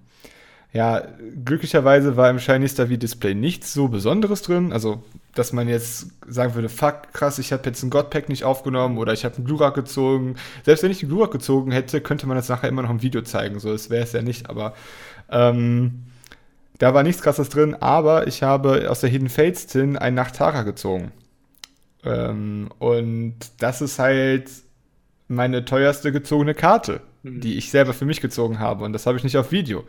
[0.74, 1.02] Ja,
[1.44, 4.72] glücklicherweise war im Shiny Star V-Display nichts so Besonderes drin.
[4.72, 5.02] Also
[5.34, 9.12] dass man jetzt sagen würde, fuck, krass, ich habe jetzt ein Godpack nicht aufgenommen oder
[9.12, 10.36] ich habe einen Glurak gezogen.
[10.64, 13.22] Selbst wenn ich einen Glurak gezogen hätte, könnte man das nachher immer noch im Video
[13.22, 13.58] zeigen.
[13.58, 14.74] So, das wäre es ja nicht, aber
[15.30, 16.04] ähm,
[16.78, 20.62] da war nichts krasses drin, aber ich habe aus der Hidden Fates Tin einen Nachtara
[20.62, 21.12] gezogen.
[22.04, 24.50] Ähm, und das ist halt
[25.26, 27.40] meine teuerste gezogene Karte, mhm.
[27.40, 28.84] die ich selber für mich gezogen habe.
[28.84, 29.84] Und das habe ich nicht auf Video.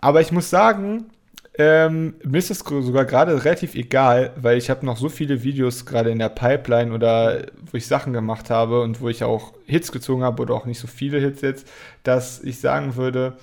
[0.00, 1.06] Aber ich muss sagen,
[1.54, 5.84] ähm, mir ist es sogar gerade relativ egal, weil ich habe noch so viele Videos
[5.84, 9.92] gerade in der Pipeline oder wo ich Sachen gemacht habe und wo ich auch Hits
[9.92, 11.68] gezogen habe oder auch nicht so viele Hits jetzt,
[12.02, 13.36] dass ich sagen würde,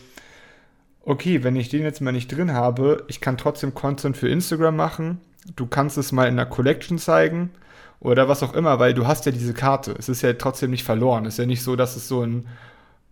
[1.04, 4.76] okay, wenn ich den jetzt mal nicht drin habe, ich kann trotzdem Content für Instagram
[4.76, 5.22] machen,
[5.56, 7.52] du kannst es mal in der Collection zeigen
[8.00, 9.96] oder was auch immer, weil du hast ja diese Karte.
[9.98, 11.26] Es ist ja trotzdem nicht verloren.
[11.26, 12.48] Es ist ja nicht so, dass es so ein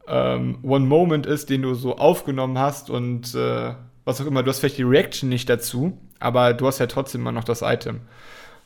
[0.08, 4.44] ähm, One-Moment ist, den du so aufgenommen hast und äh, was auch immer.
[4.44, 7.62] Du hast vielleicht die Reaction nicht dazu, aber du hast ja trotzdem immer noch das
[7.62, 8.02] Item.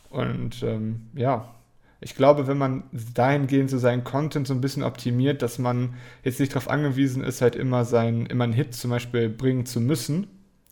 [0.09, 1.53] Und ähm, ja,
[2.01, 6.39] ich glaube, wenn man dahingehend so seinen Content so ein bisschen optimiert, dass man jetzt
[6.39, 10.27] nicht darauf angewiesen ist, halt immer, sein, immer einen Hit zum Beispiel bringen zu müssen,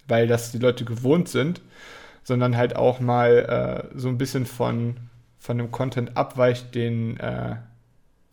[0.07, 1.61] weil das die Leute gewohnt sind,
[2.23, 4.97] sondern halt auch mal äh, so ein bisschen von,
[5.37, 7.57] von dem Content abweicht, den, äh,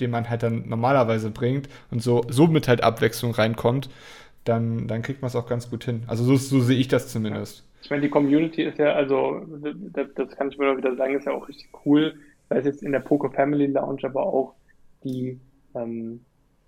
[0.00, 3.88] den man halt dann normalerweise bringt und so somit halt Abwechslung reinkommt,
[4.44, 6.02] dann, dann kriegt man es auch ganz gut hin.
[6.06, 7.64] Also so, so sehe ich das zumindest.
[7.82, 9.42] Ich meine, die Community ist ja, also
[9.92, 12.14] das, das kann ich mir wieder sagen, ist ja auch richtig cool.
[12.48, 14.54] Sei es jetzt in der Poker Family Lounge, aber auch
[15.02, 15.38] die,
[15.74, 16.20] ähm,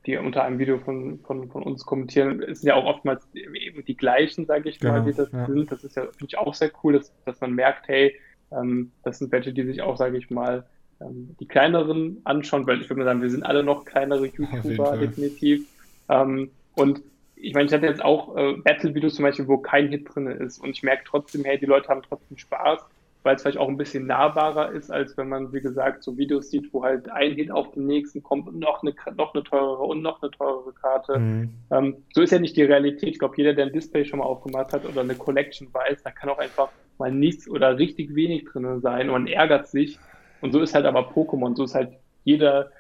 [0.05, 3.85] die unter einem Video von, von, von uns kommentieren, es sind ja auch oftmals eben
[3.85, 5.47] die gleichen, sage ich mal, genau, die das ja.
[5.47, 5.73] sind.
[5.73, 8.15] Das ist ja, finde ich, auch sehr cool, dass, dass man merkt, hey,
[8.53, 10.67] ähm, das sind welche, die sich auch, sage ich mal,
[11.01, 14.97] ähm, die kleineren anschauen, weil ich würde mal sagen, wir sind alle noch kleinere YouTuber,
[14.97, 15.67] definitiv.
[16.09, 17.03] Ähm, und
[17.37, 20.59] ich meine, ich hatte jetzt auch äh, Battle-Videos zum Beispiel, wo kein Hit drin ist
[20.59, 22.81] und ich merke trotzdem, hey, die Leute haben trotzdem Spaß,
[23.23, 26.51] weil es vielleicht auch ein bisschen nahbarer ist, als wenn man, wie gesagt, so Videos
[26.51, 29.83] sieht, wo halt ein Hit auf den nächsten kommt und noch eine, noch eine teurere
[29.83, 31.19] und noch eine teurere Karte.
[31.19, 31.51] Mhm.
[31.71, 33.11] Ähm, so ist ja nicht die Realität.
[33.11, 36.11] Ich glaube, jeder, der ein Display schon mal aufgemacht hat oder eine Collection weiß, da
[36.11, 39.99] kann auch einfach mal nichts oder richtig wenig drin sein und man ärgert sich.
[40.41, 41.93] Und so ist halt aber Pokémon, so ist halt
[42.25, 42.71] jeder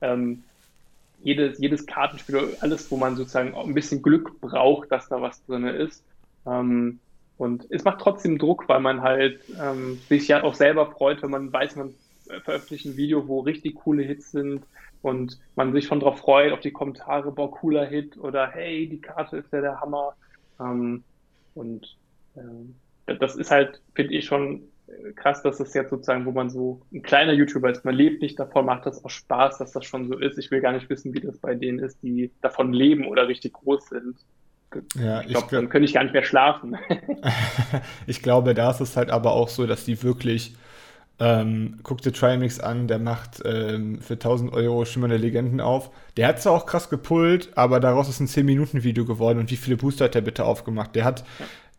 [0.00, 0.42] ähm,
[1.22, 5.44] jedes, jedes Kartenspiel, alles, wo man sozusagen auch ein bisschen Glück braucht, dass da was
[5.46, 6.04] drin ist.
[6.46, 7.00] Ähm,
[7.38, 11.30] und es macht trotzdem Druck, weil man halt ähm, sich ja auch selber freut, wenn
[11.30, 11.94] man weiß, man
[12.44, 14.62] veröffentlicht ein Video, wo richtig coole Hits sind
[15.02, 19.00] und man sich schon darauf freut, auf die Kommentare, boah, cooler Hit oder hey, die
[19.00, 20.14] Karte ist ja der Hammer.
[20.60, 21.04] Ähm,
[21.54, 21.96] und
[22.36, 24.62] äh, das ist halt, finde ich, schon
[25.16, 28.38] krass, dass es jetzt sozusagen, wo man so ein kleiner YouTuber ist, man lebt nicht
[28.38, 30.38] davon, macht das auch Spaß, dass das schon so ist.
[30.38, 33.54] Ich will gar nicht wissen, wie das bei denen ist, die davon leben oder richtig
[33.54, 34.16] groß sind.
[34.94, 36.76] Ja, ich glaube, dann könnte ich gar nicht mehr schlafen.
[38.06, 40.54] ich glaube, da ist es halt aber auch so, dass die wirklich,
[41.18, 45.90] ähm, guck dir Trimix an, der macht ähm, für 1000 Euro schimmernde Legenden auf.
[46.16, 49.38] Der hat zwar auch krass gepullt, aber daraus ist ein 10-Minuten-Video geworden.
[49.38, 50.94] Und wie viele Booster hat der bitte aufgemacht?
[50.94, 51.24] Der hat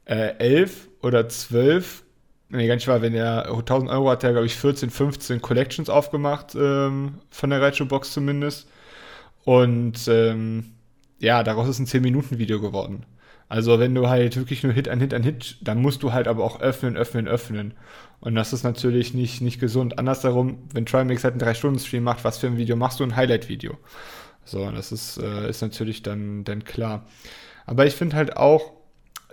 [0.06, 2.04] äh, 11 oder 12
[2.50, 5.90] nee, gar nicht wahr, wenn er 1000 Euro hat, er, glaube ich, 14, 15 Collections
[5.90, 8.68] aufgemacht, ähm, von der Reitschuh-Box zumindest.
[9.44, 10.74] Und ähm,
[11.20, 13.06] ja, daraus ist ein 10-Minuten-Video geworden.
[13.50, 16.28] Also wenn du halt wirklich nur Hit an Hit an Hit, dann musst du halt
[16.28, 17.74] aber auch öffnen, öffnen, öffnen.
[18.20, 20.00] Und das ist natürlich nicht, nicht gesund.
[20.00, 23.04] Andersherum, wenn Trimix halt einen 3-Stunden-Stream macht, was für ein Video machst du?
[23.04, 23.78] Ein Highlight-Video.
[24.44, 27.06] So, das ist, äh, ist natürlich dann, dann klar.
[27.66, 28.74] Aber ich finde halt auch,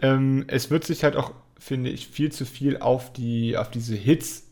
[0.02, 1.32] ähm, es wird sich halt auch
[1.64, 4.44] finde ich, viel zu viel auf, die, auf diese Hits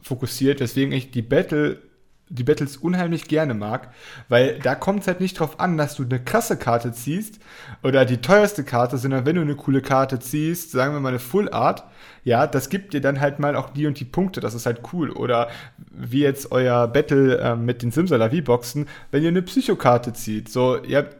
[0.00, 1.82] fokussiert, weswegen ich die Battle
[2.28, 3.92] die Battles unheimlich gerne mag,
[4.28, 7.38] weil da kommt es halt nicht drauf an, dass du eine krasse Karte ziehst
[7.84, 11.20] oder die teuerste Karte, sondern wenn du eine coole Karte ziehst, sagen wir mal eine
[11.20, 11.84] Full Art,
[12.24, 14.80] ja, das gibt dir dann halt mal auch die und die Punkte, das ist halt
[14.92, 15.10] cool.
[15.10, 15.48] Oder
[15.92, 20.98] wie jetzt euer Battle äh, mit den Simsala-V-Boxen, wenn ihr eine Psychokarte zieht, so, ihr
[20.98, 21.16] habt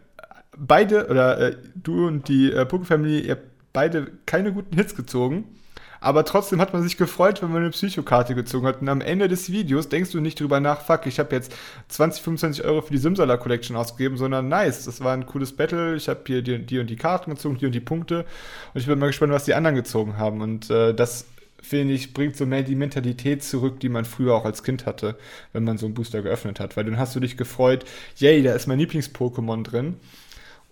[0.56, 5.44] beide, oder äh, du und die äh, Poké-Family, ihr habt beide keine guten Hits gezogen.
[6.00, 8.80] Aber trotzdem hat man sich gefreut, wenn man eine Psychokarte gezogen hat.
[8.80, 11.54] Und am Ende des Videos denkst du nicht drüber nach, fuck, ich habe jetzt
[11.88, 15.94] 20, 25 Euro für die Simsala Collection ausgegeben, sondern nice, das war ein cooles Battle.
[15.94, 18.24] Ich habe hier die, die, und die Karten gezogen, die und die Punkte.
[18.72, 20.40] Und ich bin mal gespannt, was die anderen gezogen haben.
[20.40, 21.26] Und äh, das,
[21.60, 25.18] finde ich, bringt so mehr die Mentalität zurück, die man früher auch als Kind hatte,
[25.52, 26.78] wenn man so einen Booster geöffnet hat.
[26.78, 27.84] Weil dann hast du dich gefreut,
[28.16, 29.96] yay, da ist mein Lieblings-Pokémon drin.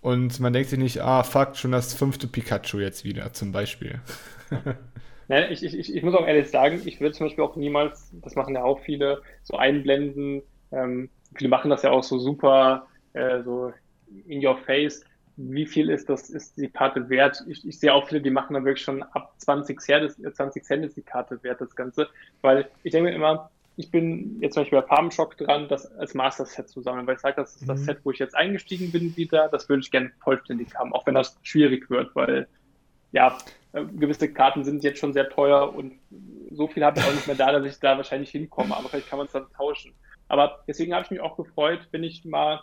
[0.05, 4.01] Und man denkt sich nicht, ah, fuck, schon das fünfte Pikachu jetzt wieder, zum Beispiel.
[5.29, 8.35] ja, ich, ich, ich muss auch ehrlich sagen, ich würde zum Beispiel auch niemals, das
[8.35, 10.43] machen ja auch viele, so einblenden.
[10.71, 13.73] Ähm, viele machen das ja auch so super, äh, so
[14.27, 15.03] in your face.
[15.37, 17.43] Wie viel ist das, ist die Karte wert?
[17.47, 20.85] Ich, ich sehe auch viele, die machen dann wirklich schon ab 20 Cent, 20 Cent
[20.85, 22.09] ist die Karte wert, das Ganze.
[22.41, 26.13] Weil ich denke mir immer, ich bin jetzt zum Beispiel bei Farmshock dran, das als
[26.13, 27.67] Master-Set zu sammeln, weil ich sage, das ist mhm.
[27.67, 29.49] das Set, wo ich jetzt eingestiegen bin wieder.
[29.49, 32.47] Das würde ich gerne vollständig haben, auch wenn das schwierig wird, weil
[33.11, 33.37] ja,
[33.73, 35.93] äh, gewisse Karten sind jetzt schon sehr teuer und
[36.51, 39.09] so viel habe ich auch nicht mehr da, dass ich da wahrscheinlich hinkomme, aber vielleicht
[39.09, 39.93] kann man es dann tauschen.
[40.27, 42.61] Aber deswegen habe ich mich auch gefreut, wenn ich mal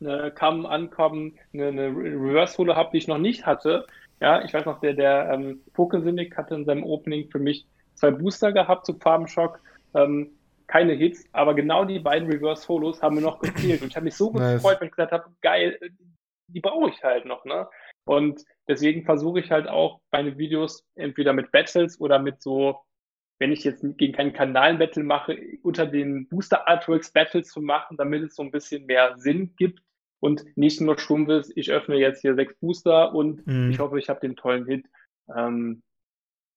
[0.00, 3.86] eine Come, Ankommen, eine, eine Reverse-Hole habe, die ich noch nicht hatte,
[4.20, 8.10] Ja, ich weiß noch, der, der ähm, Pokesinnig hatte in seinem Opening für mich zwei
[8.10, 9.60] Booster gehabt zu Farbenschock.
[9.94, 13.82] Ähm, keine Hits, aber genau die beiden Reverse Solos haben mir noch gefehlt.
[13.82, 14.54] Und ich habe mich so nice.
[14.54, 15.78] gefreut, wenn ich gesagt habe, geil,
[16.48, 17.68] die brauche ich halt noch, ne?
[18.06, 22.80] Und deswegen versuche ich halt auch meine Videos entweder mit Battles oder mit so,
[23.38, 28.34] wenn ich jetzt gegen keinen Kanal-Battle mache, unter den Booster-Artworks Battles zu machen, damit es
[28.34, 29.80] so ein bisschen mehr Sinn gibt
[30.20, 33.70] und nicht nur stumpf ist, ich öffne jetzt hier sechs Booster und mhm.
[33.70, 34.86] ich hoffe, ich habe den tollen Hit.
[35.34, 35.82] Ähm,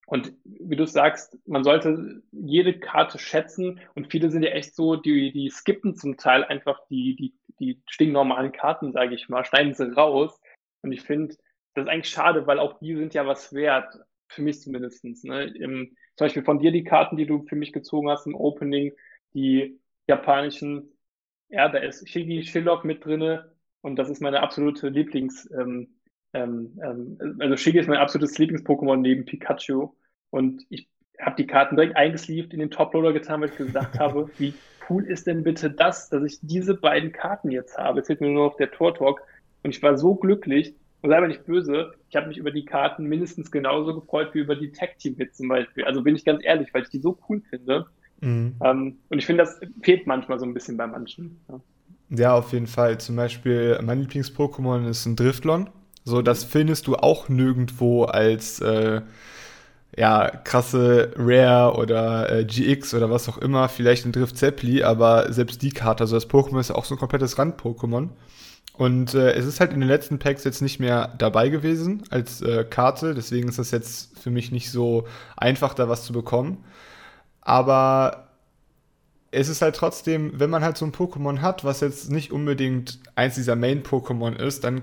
[0.08, 4.96] und wie du sagst, man sollte jede Karte schätzen und viele sind ja echt so,
[4.96, 9.74] die, die skippen zum Teil einfach die, die, die stinknormalen Karten, sage ich mal, schneiden
[9.74, 10.40] sie raus.
[10.80, 11.36] Und ich finde,
[11.74, 13.94] das ist eigentlich schade, weil auch die sind ja was wert,
[14.28, 15.04] für mich zumindest.
[15.04, 15.44] Ne?
[15.44, 18.94] Im, zum Beispiel von dir die Karten, die du für mich gezogen hast im Opening,
[19.34, 20.90] die japanischen,
[21.50, 25.98] ja, da ist Shigi Shillock mit drinne und das ist meine absolute Lieblings, ähm,
[26.32, 29.94] ähm, ähm, also Shigi ist mein absolutes Lieblings-Pokémon neben Pikachu.
[30.30, 30.88] Und ich
[31.20, 34.54] habe die Karten direkt eingesleeved in den Toploader getan, weil ich gesagt habe, wie
[34.88, 37.98] cool ist denn bitte das, dass ich diese beiden Karten jetzt habe.
[37.98, 39.22] Jetzt fehlt mir nur noch der Tor-Talk.
[39.62, 42.64] Und ich war so glücklich, und sei aber nicht böse, ich habe mich über die
[42.64, 45.84] Karten mindestens genauso gefreut wie über die Tag-Team-Hits zum Beispiel.
[45.84, 47.86] Also bin ich ganz ehrlich, weil ich die so cool finde.
[48.20, 48.56] Mhm.
[48.64, 51.40] Ähm, und ich finde, das fehlt manchmal so ein bisschen bei manchen.
[51.48, 51.60] Ja.
[52.10, 52.98] ja auf jeden Fall.
[52.98, 55.70] Zum Beispiel, mein Lieblings-Pokémon ist ein Driftlon.
[56.04, 59.02] So, das findest du auch nirgendwo als äh,
[59.96, 65.32] ja, krasse Rare oder äh, GX oder was auch immer, vielleicht ein Drift Zeppli, aber
[65.32, 68.10] selbst die Karte, also das Pokémon ist ja auch so ein komplettes Rand-Pokémon.
[68.74, 72.42] Und äh, es ist halt in den letzten Packs jetzt nicht mehr dabei gewesen als
[72.42, 75.04] äh, Karte, deswegen ist das jetzt für mich nicht so
[75.36, 76.64] einfach, da was zu bekommen.
[77.40, 78.28] Aber
[79.32, 83.00] es ist halt trotzdem, wenn man halt so ein Pokémon hat, was jetzt nicht unbedingt
[83.16, 84.82] eins dieser Main-Pokémon ist, dann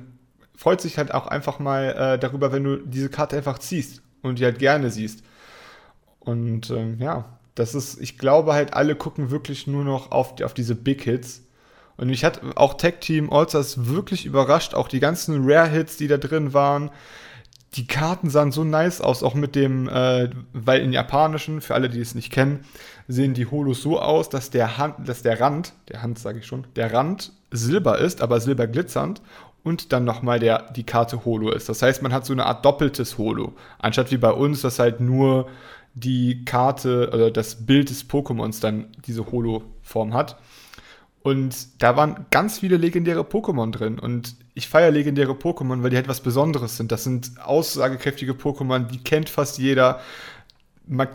[0.57, 4.39] freut sich halt auch einfach mal äh, darüber, wenn du diese Karte einfach ziehst und
[4.39, 5.23] die halt gerne siehst.
[6.19, 10.53] Und ähm, ja, das ist, ich glaube halt, alle gucken wirklich nur noch auf, auf
[10.53, 11.43] diese Big Hits.
[11.97, 16.07] Und mich hat auch Tech Team Allstars wirklich überrascht, auch die ganzen Rare Hits, die
[16.07, 16.91] da drin waren.
[17.75, 21.89] Die Karten sahen so nice aus, auch mit dem, äh, weil in Japanischen, für alle,
[21.89, 22.65] die es nicht kennen,
[23.07, 26.45] sehen die Holos so aus, dass der, Hand, dass der Rand, der Hand sage ich
[26.45, 29.21] schon, der Rand silber ist, aber silber glitzernd
[29.65, 31.67] und dann nochmal der, die Karte Holo ist.
[31.67, 33.53] Das heißt, man hat so eine Art doppeltes Holo.
[33.79, 35.49] Anstatt wie bei uns, dass halt nur
[35.95, 40.37] die Karte oder das Bild des Pokémons dann diese Holo-Form hat.
[41.23, 43.97] Und da waren ganz viele legendäre Pokémon drin.
[43.97, 46.91] Und ich feiere legendäre Pokémon, weil die halt was Besonderes sind.
[46.91, 49.99] Das sind aussagekräftige Pokémon, die kennt fast jeder.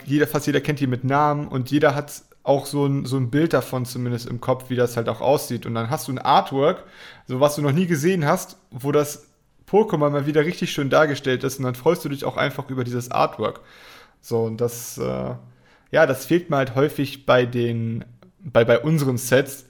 [0.07, 0.27] jeder.
[0.27, 3.53] Fast jeder kennt die mit Namen und jeder hat auch so ein, so ein Bild
[3.53, 5.67] davon zumindest im Kopf, wie das halt auch aussieht.
[5.67, 6.85] Und dann hast du ein Artwork,
[7.27, 9.29] so was du noch nie gesehen hast, wo das
[9.69, 12.83] Pokémon mal wieder richtig schön dargestellt ist und dann freust du dich auch einfach über
[12.83, 13.61] dieses Artwork.
[14.21, 15.35] So, und das, äh,
[15.93, 18.05] ja, das fehlt mir halt häufig bei den,
[18.41, 19.67] bei, bei unseren Sets,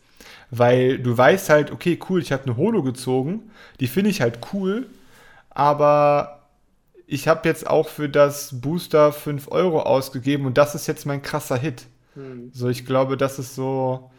[0.51, 4.39] weil du weißt halt, okay, cool, ich habe eine Holo gezogen, die finde ich halt
[4.55, 4.87] cool,
[5.51, 6.49] aber
[7.07, 11.21] ich habe jetzt auch für das Booster 5 Euro ausgegeben und das ist jetzt mein
[11.21, 11.90] krasser Hit.
[12.15, 12.51] Hm.
[12.53, 14.11] So, ich glaube, das ist so,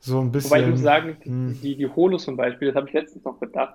[0.00, 0.50] so ein bisschen.
[0.50, 1.58] Wobei ich muss sagen, hm.
[1.62, 3.74] die, die Holos zum Beispiel, das habe ich letztens noch gedacht,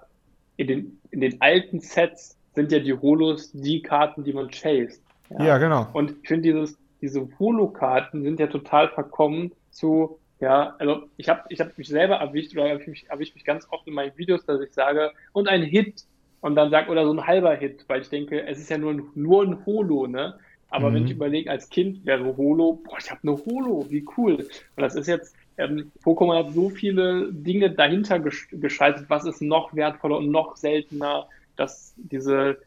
[0.57, 5.01] in den, in den alten Sets sind ja die Holos die Karten, die man chased.
[5.29, 5.87] Ja, ja genau.
[5.93, 11.41] Und ich finde, dieses, diese Holo-Karten sind ja total verkommen zu, ja, also ich habe
[11.49, 14.45] ich hab mich selber erwischt oder ich mich, erwischt mich ganz oft in meinen Videos,
[14.45, 16.05] dass ich sage, und ein Hit
[16.41, 19.03] und dann sag, oder so ein halber Hit, weil ich denke, es ist ja nur,
[19.15, 20.39] nur ein Holo, ne?
[20.69, 20.95] Aber mhm.
[20.95, 21.17] wenn ich mhm.
[21.17, 24.35] überlege, als Kind wäre Holo, boah, ich habe eine Holo, wie cool.
[24.35, 24.47] Und
[24.81, 29.73] das ist jetzt, ähm, Pokémon hat so viele Dinge dahinter gesch geschaltet, was ist noch
[29.75, 32.57] wertvoller und noch seltener, dass diese,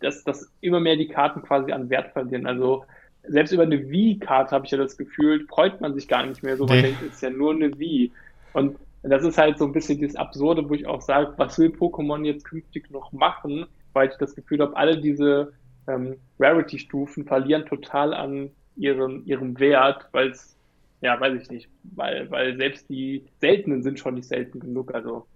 [0.00, 2.46] dass, dass immer mehr die Karten quasi an Wert verlieren.
[2.46, 2.84] Also
[3.24, 6.56] selbst über eine Wii-Karte habe ich ja das Gefühl, freut man sich gar nicht mehr
[6.56, 6.66] so.
[6.66, 6.82] Man nee.
[6.82, 8.12] denkt, es ist ja nur eine Wii.
[8.52, 11.70] Und das ist halt so ein bisschen dieses Absurde, wo ich auch sage, was will
[11.70, 15.52] Pokémon jetzt künftig noch machen, weil ich das Gefühl habe, alle diese
[15.88, 20.56] ähm, Rarity-Stufen verlieren total an ihrem, ihrem Wert, weil es,
[21.00, 25.26] ja, weiß ich nicht, weil, weil selbst die seltenen sind schon nicht selten genug, also.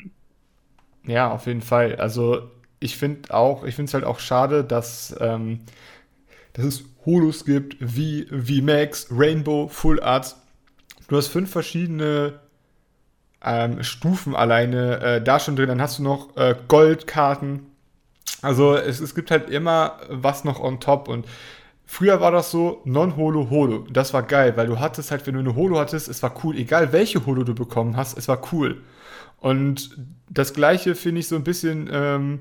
[1.06, 1.96] Ja, auf jeden Fall.
[1.96, 5.60] Also ich finde auch, ich finde es halt auch schade, dass, ähm,
[6.52, 10.36] dass es Holos gibt, wie VMAX, Rainbow, Full Art.
[11.08, 12.40] Du hast fünf verschiedene
[13.44, 15.68] ähm, Stufen alleine äh, da schon drin.
[15.68, 17.66] Dann hast du noch äh, Goldkarten,
[18.40, 21.26] also es, es gibt halt immer was noch on top und
[21.84, 23.86] früher war das so Non-Holo, Holo.
[23.90, 26.56] Das war geil, weil du hattest halt, wenn du eine Holo hattest, es war cool.
[26.56, 28.82] Egal welche Holo du bekommen hast, es war cool.
[29.40, 29.96] Und
[30.30, 32.40] das gleiche finde ich so ein bisschen ähm,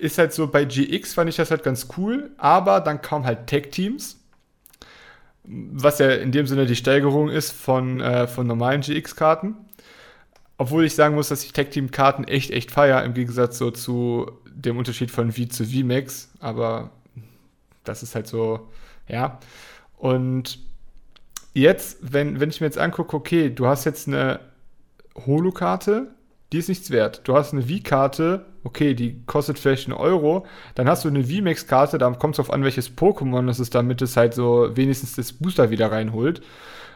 [0.00, 3.46] ist halt so, bei GX fand ich das halt ganz cool, aber dann kamen halt
[3.46, 4.20] Tech-Teams,
[5.44, 9.56] was ja in dem Sinne die Steigerung ist von, äh, von normalen GX-Karten.
[10.58, 14.78] Obwohl ich sagen muss, dass ich Tech-Team-Karten echt, echt feier, im Gegensatz so zu dem
[14.78, 16.90] Unterschied von V zu VMAX, aber
[17.84, 18.68] das ist halt so,
[19.08, 19.38] ja.
[19.96, 20.58] Und
[21.54, 24.40] jetzt, wenn, wenn ich mir jetzt angucke, okay, du hast jetzt eine
[25.26, 26.08] Holo-Karte,
[26.52, 27.22] die ist nichts wert.
[27.24, 30.46] Du hast eine V-Karte, okay, die kostet vielleicht einen Euro.
[30.74, 34.00] Dann hast du eine VMAX-Karte, da kommt es auf an, welches Pokémon das ist, damit
[34.02, 36.42] es halt so wenigstens das Booster wieder reinholt.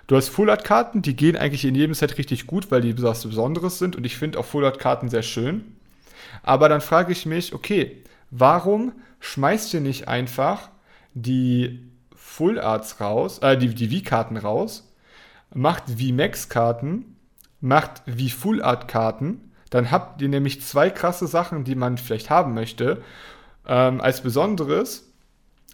[0.07, 3.79] Du hast Full-Art-Karten, die gehen eigentlich in jedem Set richtig gut, weil die was Besonderes
[3.79, 5.77] sind und ich finde auch Full-Art-Karten sehr schön.
[6.43, 10.71] Aber dann frage ich mich, okay, warum schmeißt ihr nicht einfach
[11.15, 14.93] die Full-Arts raus, äh, die, die V-Karten raus,
[15.53, 17.17] macht V-Max-Karten
[17.61, 19.53] macht wie Full Art Karten.
[19.71, 23.03] Dann habt ihr nämlich zwei krasse Sachen, die man vielleicht haben möchte.
[23.67, 25.07] Ähm, als Besonderes.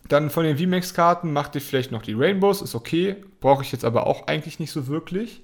[0.09, 3.17] Dann von den VMAX-Karten macht ihr vielleicht noch die Rainbows, ist okay.
[3.41, 5.43] Brauche ich jetzt aber auch eigentlich nicht so wirklich.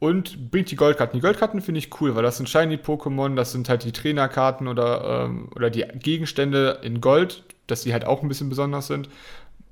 [0.00, 1.18] Und bringt die Goldkarten.
[1.18, 5.24] Die Goldkarten finde ich cool, weil das sind Shiny-Pokémon, das sind halt die Trainerkarten oder,
[5.24, 9.08] ähm, oder die Gegenstände in Gold, dass die halt auch ein bisschen besonders sind.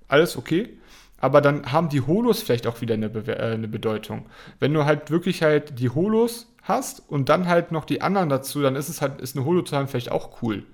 [0.08, 0.76] Alles okay
[1.18, 4.26] aber dann haben die Holos vielleicht auch wieder eine, Be äh, eine Bedeutung.
[4.58, 8.60] Wenn du halt wirklich halt die Holos hast und dann halt noch die anderen dazu,
[8.60, 10.64] dann ist es halt, ist eine Holo zu haben vielleicht auch cool.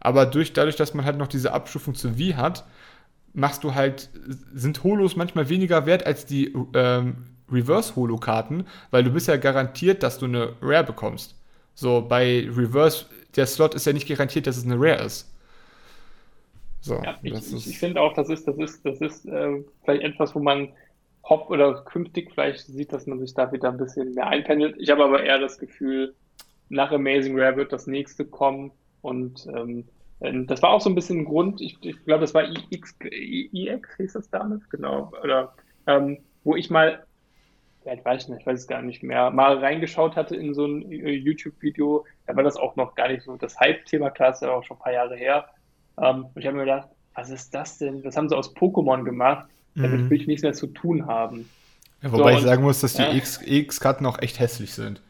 [0.00, 2.64] Aber durch, dadurch, dass man halt noch diese Abstufung zu Wie hat,
[3.32, 4.10] machst du halt,
[4.52, 7.16] sind Holos manchmal weniger wert als die ähm,
[7.52, 11.34] Reverse-Holo-Karten, weil du bist ja garantiert, dass du eine Rare bekommst.
[11.74, 15.30] So, bei Reverse, der Slot ist ja nicht garantiert, dass es eine Rare ist.
[16.80, 20.02] So, ja, ich, ich, ich finde auch, das ist, das ist, das ist äh, vielleicht
[20.02, 20.68] etwas, wo man
[21.24, 24.76] hopp oder künftig vielleicht sieht, dass man sich da wieder ein bisschen mehr einpendelt.
[24.78, 26.14] Ich habe aber eher das Gefühl,
[26.68, 29.84] nach Amazing Rare wird das nächste kommen und ähm,
[30.46, 33.88] das war auch so ein bisschen ein Grund, ich, ich glaube, das war IX, IX
[33.96, 35.54] hieß das damals, genau, oder
[35.86, 37.04] ähm, wo ich mal,
[37.84, 40.66] ja, ich weiß nicht, ich weiß es gar nicht mehr, mal reingeschaut hatte in so
[40.66, 44.42] ein äh, YouTube-Video, da war das auch noch gar nicht so das Hype-Thema, klar, ist
[44.42, 45.48] ja auch schon ein paar Jahre her,
[46.00, 48.02] ähm, und ich habe mir gedacht, was ist das denn?
[48.02, 49.46] Das haben sie aus Pokémon gemacht.
[49.74, 50.10] Damit mhm.
[50.10, 51.48] will ich nichts mehr zu tun haben.
[52.02, 55.00] Ja, wobei so, ich sagen muss, dass die äh, X-Karten auch echt hässlich sind.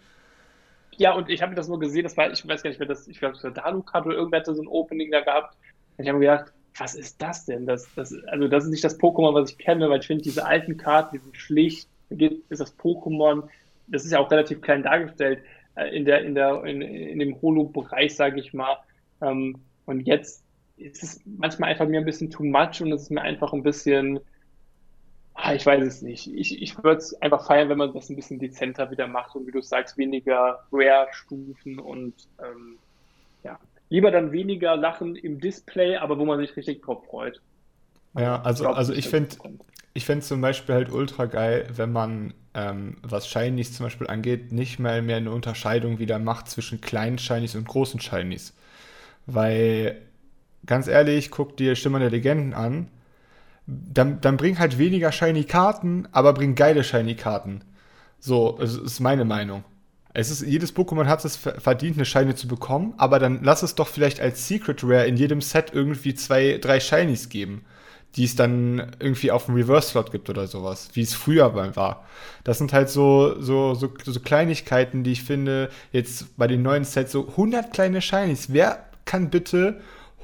[0.96, 3.08] Ja, und ich habe das nur gesehen, das war, ich weiß gar nicht, wer das,
[3.08, 5.56] ich glaube, es war Dalu-Karte oder irgendwer hatte so ein Opening da gehabt.
[5.96, 7.66] Und ich habe mir gedacht, was ist das denn?
[7.66, 10.44] Das, das, also, das ist nicht das Pokémon, was ich kenne, weil ich finde, diese
[10.44, 11.88] alten Karten, die sind schlicht.
[12.16, 13.48] Da ist das Pokémon,
[13.88, 15.40] das ist ja auch relativ klein dargestellt,
[15.76, 18.76] äh, in, der, in, der, in, in dem Holo-Bereich, sage ich mal.
[19.20, 19.56] Ähm,
[19.86, 20.44] und jetzt
[20.76, 23.62] ist es manchmal einfach mir ein bisschen too much und es ist mir einfach ein
[23.62, 24.20] bisschen,
[25.34, 26.32] ah, ich weiß es nicht.
[26.34, 29.46] Ich, ich würde es einfach feiern, wenn man das ein bisschen dezenter wieder macht und
[29.46, 32.78] wie du sagst, weniger Rare-Stufen und ähm,
[33.44, 33.58] ja,
[33.88, 37.40] lieber dann weniger Lachen im Display, aber wo man sich richtig drauf freut.
[38.14, 39.36] Ja, also, also ich finde
[39.94, 44.52] ich finde zum Beispiel halt ultra geil, wenn man, ähm, was Shinies zum Beispiel angeht,
[44.52, 48.54] nicht mal mehr eine Unterscheidung wieder macht zwischen kleinen Shinies und großen Shinies.
[49.26, 50.00] Weil
[50.66, 52.88] ganz ehrlich, guck dir Stimmen der Legenden an.
[53.66, 57.62] Dann, dann bring halt weniger shiny Karten, aber bring geile shiny Karten.
[58.18, 59.64] So, das ist meine Meinung.
[60.14, 63.74] Es ist, jedes Pokémon hat es verdient, eine Shiny zu bekommen, aber dann lass es
[63.74, 67.64] doch vielleicht als Secret Rare in jedem Set irgendwie zwei, drei Shinies geben,
[68.16, 72.04] die es dann irgendwie auf dem Reverse-Slot gibt oder sowas, wie es früher war.
[72.44, 76.84] Das sind halt so, so, so, so Kleinigkeiten, die ich finde, jetzt bei den neuen
[76.84, 78.52] Sets, so 100 kleine Shinies.
[78.52, 79.80] Wer kann bitte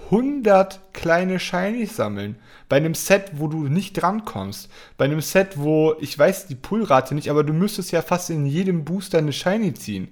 [0.07, 2.37] 100 kleine Shinies sammeln.
[2.69, 4.71] Bei einem Set, wo du nicht drankommst.
[4.97, 8.47] Bei einem Set, wo, ich weiß die Pullrate nicht, aber du müsstest ja fast in
[8.47, 10.09] jedem Booster eine Shiny ziehen.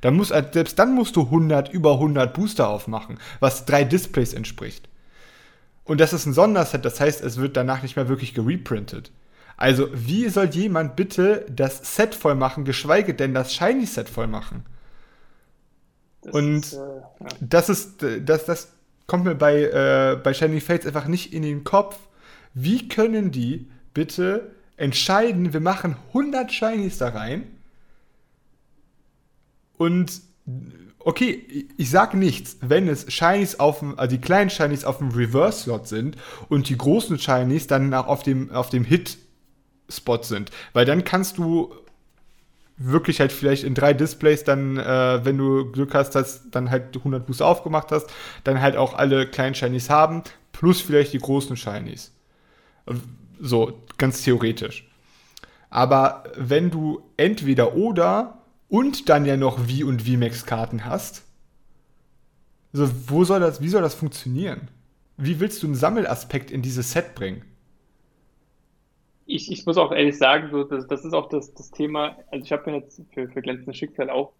[0.00, 4.88] Dann muss, selbst dann musst du 100, über 100 Booster aufmachen, was drei Displays entspricht.
[5.86, 9.12] Und das ist ein Sonderset, das heißt, es wird danach nicht mehr wirklich gereprintet.
[9.56, 14.66] Also, wie soll jemand bitte das Set voll machen, geschweige denn das Shiny-Set voll machen?
[16.20, 17.28] Das Und ist, äh, ja.
[17.40, 18.68] das ist, äh, das, das,
[19.06, 21.96] kommt mir bei, äh, bei Shining Fates einfach nicht in den Kopf.
[22.54, 27.46] Wie können die bitte entscheiden, wir machen 100 Shinies da rein
[29.78, 30.20] und
[31.06, 35.12] okay, ich sag nichts, wenn es Shinies auf dem, also die kleinen Shinies auf dem
[35.12, 36.16] Reverse-Slot sind
[36.48, 40.50] und die großen Shinies dann auch auf dem, auf dem Hit-Spot sind.
[40.72, 41.72] Weil dann kannst du
[42.76, 46.96] wirklich halt vielleicht in drei Displays dann, äh, wenn du Glück hast, dass dann halt
[46.96, 51.56] 100 Booster aufgemacht hast, dann halt auch alle kleinen Shinies haben, plus vielleicht die großen
[51.56, 52.12] Shinies.
[53.38, 54.90] So, ganz theoretisch.
[55.70, 58.35] Aber wenn du entweder oder
[58.68, 61.24] und dann ja noch V und VMAX-Karten hast,
[62.72, 64.68] Also, wo soll das, wie soll das funktionieren?
[65.16, 67.42] Wie willst du einen Sammelaspekt in dieses Set bringen?
[69.24, 72.44] Ich, ich muss auch ehrlich sagen, so, das, das ist auch das, das Thema, also
[72.44, 74.34] ich habe mir jetzt für, für glänzendes Schicksal auch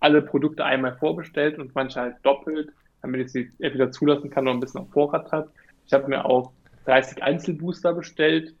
[0.00, 2.70] alle Produkte einmal vorbestellt und manche halt doppelt,
[3.02, 5.52] damit ich sie entweder zulassen kann oder ein bisschen auf Vorrat habe.
[5.86, 6.52] Ich habe mir auch
[6.86, 8.54] 30 Einzelbooster bestellt.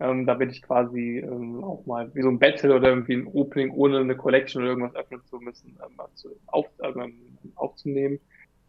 [0.00, 3.26] Ähm, da bin ich quasi ähm, auch mal wie so ein Battle oder irgendwie ein
[3.28, 7.14] Opening ohne eine Collection oder irgendwas öffnen zu müssen, ähm, zu, auf, ähm,
[7.54, 8.18] aufzunehmen.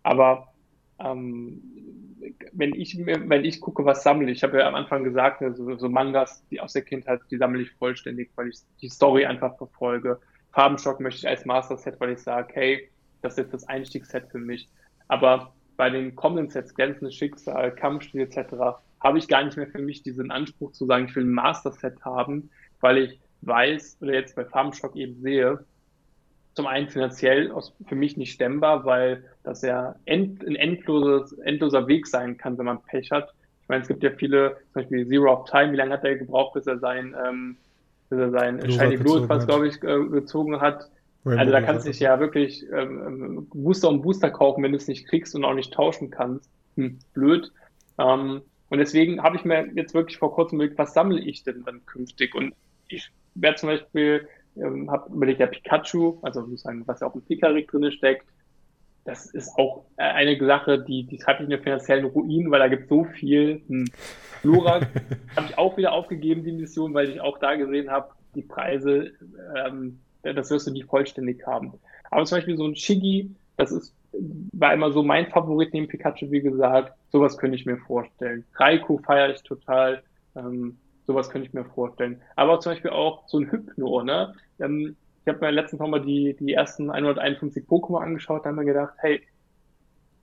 [0.04, 0.54] Aber
[1.00, 1.62] ähm,
[2.54, 5.90] wenn ich wenn ich gucke, was sammle ich, habe ja am Anfang gesagt, also, so
[5.90, 10.20] Mangas, die aus der Kindheit, die sammle ich vollständig, weil ich die Story einfach verfolge.
[10.54, 12.90] Farbenschock möchte ich als Master Set, weil ich sage, hey,
[13.22, 14.70] das ist jetzt das Einstiegsset für mich.
[15.08, 19.80] Aber bei den kommenden Sets, glänzendes Schicksal, Kampfspiel etc., habe ich gar nicht mehr für
[19.80, 22.50] mich diesen Anspruch zu sagen, ich will ein Master Set haben,
[22.82, 25.64] weil ich weiß oder jetzt bei Farbenschock eben sehe,
[26.56, 31.88] zum einen finanziell aus, für mich nicht stemmbar, weil das ja end, ein endloses, endloser
[31.88, 33.32] Weg sein kann, wenn man Pech hat.
[33.62, 36.16] Ich meine, es gibt ja viele, zum Beispiel Zero of Time, wie lange hat er
[36.16, 37.58] gebraucht, bis er sein, ähm,
[38.10, 40.90] bis er sein Blue Shiny Blue Pass, glaube ich, äh, gezogen hat.
[41.26, 44.72] Rainbow also da kannst du dich ja wirklich ähm, ähm, Booster und Booster kaufen, wenn
[44.72, 46.50] du es nicht kriegst und auch nicht tauschen kannst.
[46.76, 47.52] Hm, blöd.
[48.00, 48.42] Ähm,
[48.76, 51.86] und deswegen habe ich mir jetzt wirklich vor kurzem überlegt, was sammle ich denn dann
[51.86, 52.36] künftig?
[52.36, 52.54] Und
[52.90, 57.22] ich werde zum Beispiel ähm, habe überlegt, der Pikachu, also sozusagen, was ja auch im
[57.22, 58.26] Pikarik drin steckt,
[59.06, 62.60] das ist auch äh, eine Sache, die, die treibt mich in den finanziellen Ruin, weil
[62.60, 63.62] da gibt so viel.
[63.66, 63.86] Hm.
[64.42, 64.82] Flora
[65.38, 69.14] habe ich auch wieder aufgegeben, die Mission, weil ich auch da gesehen habe, die Preise,
[69.56, 71.76] ähm, das wirst du nicht vollständig haben.
[72.12, 73.96] Aber zum Beispiel so ein Shiggy, das ist,
[74.52, 76.92] war immer so mein Favorit neben Pikachu, wie gesagt.
[77.16, 78.44] Sowas könnte ich mir vorstellen.
[78.56, 80.04] Raikou feiere ich total.
[80.36, 82.22] Ähm, Sowas könnte ich mir vorstellen.
[82.36, 84.34] Aber zum Beispiel auch so ein Hypno, ne?
[84.60, 88.66] Ähm, ich habe mir letztens nochmal die, die ersten 151 Pokémon angeschaut, da haben wir
[88.66, 89.22] gedacht, hey,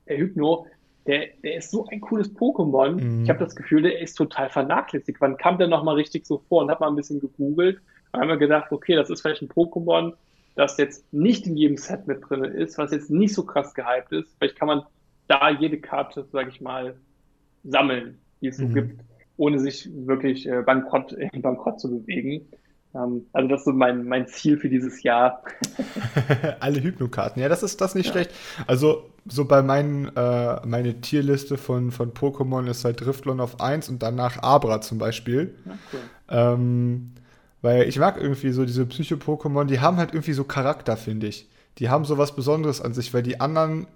[0.07, 0.67] der Hypno,
[1.07, 3.01] der, der ist so ein cooles Pokémon.
[3.01, 3.23] Mhm.
[3.23, 5.19] Ich habe das Gefühl, der ist total vernachlässigt.
[5.19, 6.61] Wann kam der nochmal richtig so vor?
[6.61, 7.81] Und habe mal ein bisschen gegoogelt.
[8.11, 10.13] Und haben wir gedacht, okay, das ist vielleicht ein Pokémon,
[10.53, 14.11] das jetzt nicht in jedem Set mit drin ist, was jetzt nicht so krass gehypt
[14.11, 14.37] ist.
[14.37, 14.83] Vielleicht kann man
[15.27, 16.95] da jede Karte, sage ich mal,
[17.63, 18.73] sammeln, die es so mhm.
[18.73, 19.03] gibt
[19.37, 22.45] ohne sich wirklich äh, bankrott, in Bankrott zu bewegen.
[22.95, 25.43] Ähm, also das ist so mein, mein Ziel für dieses Jahr.
[26.59, 28.11] Alle Hypnokarten, ja, das ist das nicht ja.
[28.11, 28.31] schlecht.
[28.67, 33.89] Also so bei meinen, äh, meine Tierliste von, von Pokémon ist halt Driftlon auf 1
[33.89, 35.55] und danach Abra zum Beispiel.
[35.65, 35.99] Ja, cool.
[36.29, 37.11] ähm,
[37.61, 41.49] weil ich mag irgendwie so diese Psycho-Pokémon, die haben halt irgendwie so Charakter, finde ich.
[41.79, 43.87] Die haben so was Besonderes an sich, weil die anderen,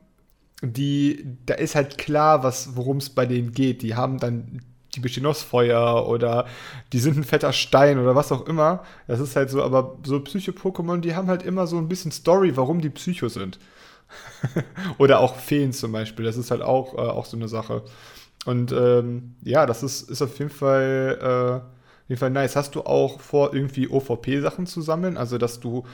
[0.62, 2.43] die, da ist halt klar,
[2.76, 3.82] worum es bei denen geht.
[3.82, 4.62] Die haben dann
[4.95, 6.47] die bestehen aus Feuer oder
[6.91, 8.84] die sind ein fetter Stein oder was auch immer.
[9.08, 12.58] Das ist halt so, aber so Psycho-Pokémon, die haben halt immer so ein bisschen Story,
[12.58, 13.60] warum die Psycho sind.
[14.97, 17.84] oder auch Feen zum Beispiel, das ist halt auch, äh, auch so eine Sache.
[18.45, 22.55] Und ähm, ja, das ist, ist auf jeden Fall, äh, auf jeden Fall nice.
[22.55, 25.18] Hast du auch vor, irgendwie OVP-Sachen zu sammeln?
[25.18, 25.86] Also, dass du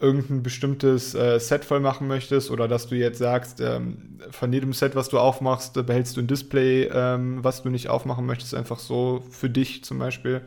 [0.00, 4.72] irgendein bestimmtes äh, Set voll machen möchtest oder dass du jetzt sagst, ähm, von jedem
[4.72, 8.54] Set, was du aufmachst, äh, behältst du ein Display, ähm, was du nicht aufmachen möchtest,
[8.54, 10.40] einfach so für dich zum Beispiel?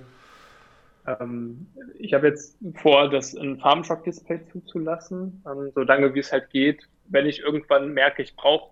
[1.06, 1.68] Ähm,
[2.00, 6.88] ich habe jetzt vor, das ein Farmshock-Display zuzulassen, ähm, so lange wie es halt geht.
[7.10, 8.72] Wenn ich irgendwann merke, ich brauche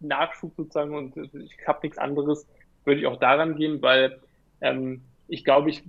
[0.00, 2.46] Nachschub sozusagen und ich habe nichts anderes,
[2.84, 4.20] würde ich auch daran gehen, weil
[4.60, 5.82] ähm, ich glaube, ich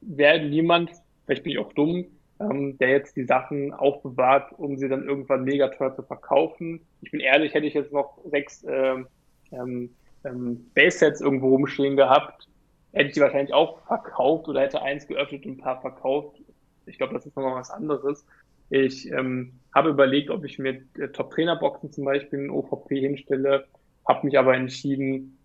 [0.00, 0.90] wäre niemand,
[1.24, 2.06] vielleicht bin ich auch dumm,
[2.40, 6.80] ähm, der jetzt die Sachen aufbewahrt, um sie dann irgendwann mega teuer zu verkaufen.
[7.02, 9.06] Ich bin ehrlich, hätte ich jetzt noch sechs ähm,
[9.52, 9.90] ähm,
[10.24, 12.48] ähm, Base-Sets irgendwo rumstehen gehabt,
[12.92, 16.40] hätte ich die wahrscheinlich auch verkauft oder hätte eins geöffnet und ein paar verkauft.
[16.86, 18.26] Ich glaube, das ist nochmal was anderes.
[18.68, 23.66] Ich ähm, habe überlegt, ob ich mir äh, Top-Trainer-Boxen zum Beispiel in OVP hinstelle,
[24.06, 25.38] habe mich aber entschieden,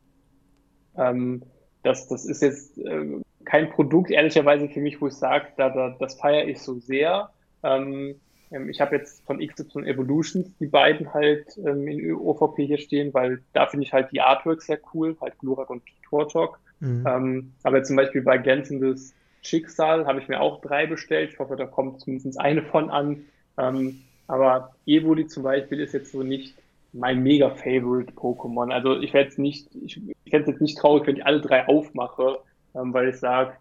[0.97, 1.43] ähm,
[1.83, 5.95] dass das ist jetzt äh, kein Produkt, ehrlicherweise für mich, wo ich sage, da, da,
[5.99, 7.29] das feiere ich so sehr.
[7.63, 8.15] Ähm,
[8.51, 13.13] ähm ich habe jetzt von XY Evolutions die beiden halt ähm, in OVP hier stehen,
[13.13, 16.59] weil da finde ich halt die Artworks sehr cool, halt Glurak und Tortok.
[16.79, 17.05] Mhm.
[17.07, 21.31] Ähm, aber zum Beispiel bei glänzendes Schicksal habe ich mir auch drei bestellt.
[21.33, 23.25] Ich hoffe, da kommt zumindest eine von an.
[23.57, 26.55] Ähm, aber Evoli zum Beispiel ist jetzt so nicht
[26.93, 28.71] mein mega Favorite Pokémon.
[28.71, 31.41] Also ich werde jetzt nicht, ich, ich fände es jetzt nicht traurig, wenn ich alle
[31.41, 32.39] drei aufmache
[32.76, 33.53] ähm, weil ich sage,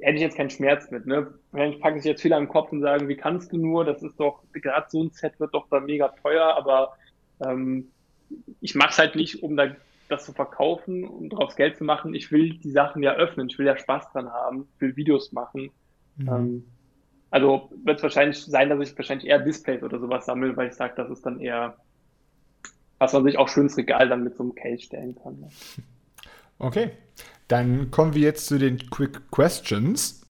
[0.00, 1.06] hätte ich jetzt keinen Schmerz mit.
[1.06, 1.32] Ne?
[1.50, 4.18] Wahrscheinlich packe ich jetzt viel am Kopf und sagen, wie kannst du nur, das ist
[4.18, 6.96] doch, gerade so ein Set wird doch da mega teuer, aber
[7.44, 7.88] ähm,
[8.60, 9.68] ich mache es halt nicht, um da
[10.08, 12.14] das zu verkaufen, um daraus Geld zu machen.
[12.14, 15.32] Ich will die Sachen ja öffnen, ich will ja Spaß dran haben, ich will Videos
[15.32, 15.70] machen.
[16.16, 16.28] Mhm.
[16.28, 16.64] Ähm,
[17.30, 20.74] also wird es wahrscheinlich sein, dass ich wahrscheinlich eher Displays oder sowas sammle, weil ich
[20.74, 21.76] sage, das ist dann eher
[23.02, 25.40] was man sich auch schön ins Regal dann mit so einem Case stellen kann.
[25.40, 25.48] Ne?
[26.58, 26.92] Okay,
[27.52, 30.22] dann kommen wir jetzt zu den Quick Questions.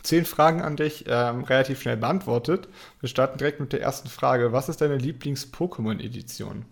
[0.00, 2.68] Zehn Fragen an dich, ähm, relativ schnell beantwortet.
[3.00, 4.52] Wir starten direkt mit der ersten Frage.
[4.52, 6.64] Was ist deine Lieblings-Pokémon-Edition?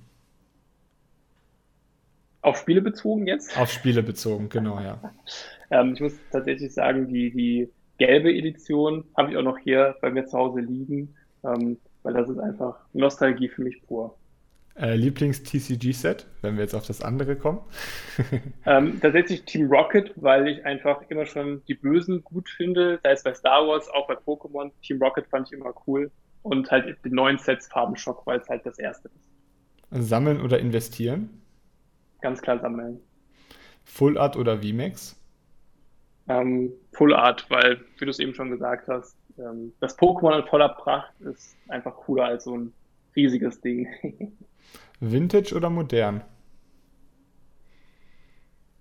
[2.43, 3.59] Auf Spiele bezogen jetzt?
[3.59, 5.01] Auf Spiele bezogen, genau, ja.
[5.73, 7.69] ähm, ich muss tatsächlich sagen, die, die
[7.99, 12.29] gelbe Edition habe ich auch noch hier bei mir zu Hause liegen, ähm, weil das
[12.29, 14.17] ist einfach Nostalgie für mich pur.
[14.75, 17.61] Äh, Lieblings-TCG-Set, wenn wir jetzt auf das andere kommen?
[18.67, 23.23] ähm, tatsächlich Team Rocket, weil ich einfach immer schon die Bösen gut finde, sei es
[23.23, 24.71] bei Star Wars, auch bei Pokémon.
[24.83, 26.11] Team Rocket fand ich immer cool.
[26.43, 30.09] Und halt die neuen Sets Farbenschock, weil es halt das erste ist.
[30.09, 31.43] Sammeln oder investieren?
[32.23, 32.99] Ganz klar sammeln.
[33.85, 35.21] Full Art oder VMAX?
[36.29, 40.47] Ähm, Full Art, weil, wie du es eben schon gesagt hast, ähm, das Pokémon in
[40.47, 42.73] voller Pracht ist einfach cooler als so ein
[43.17, 43.89] riesiges Ding.
[45.01, 46.23] Vintage oder modern?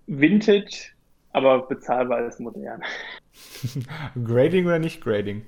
[0.06, 0.92] Vintage,
[1.32, 2.82] aber bezahlbar ist modern.
[4.24, 5.44] Grading oder nicht Grading?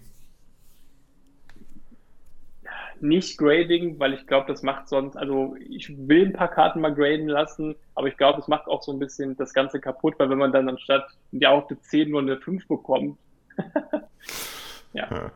[3.00, 6.94] Nicht Grading, weil ich glaube, das macht sonst, also ich will ein paar Karten mal
[6.94, 10.30] graden lassen, aber ich glaube, es macht auch so ein bisschen das Ganze kaputt, weil
[10.30, 13.18] wenn man dann anstatt ja auch eine 10 nur eine 5 bekommt.
[14.94, 15.08] ja.
[15.10, 15.32] ja.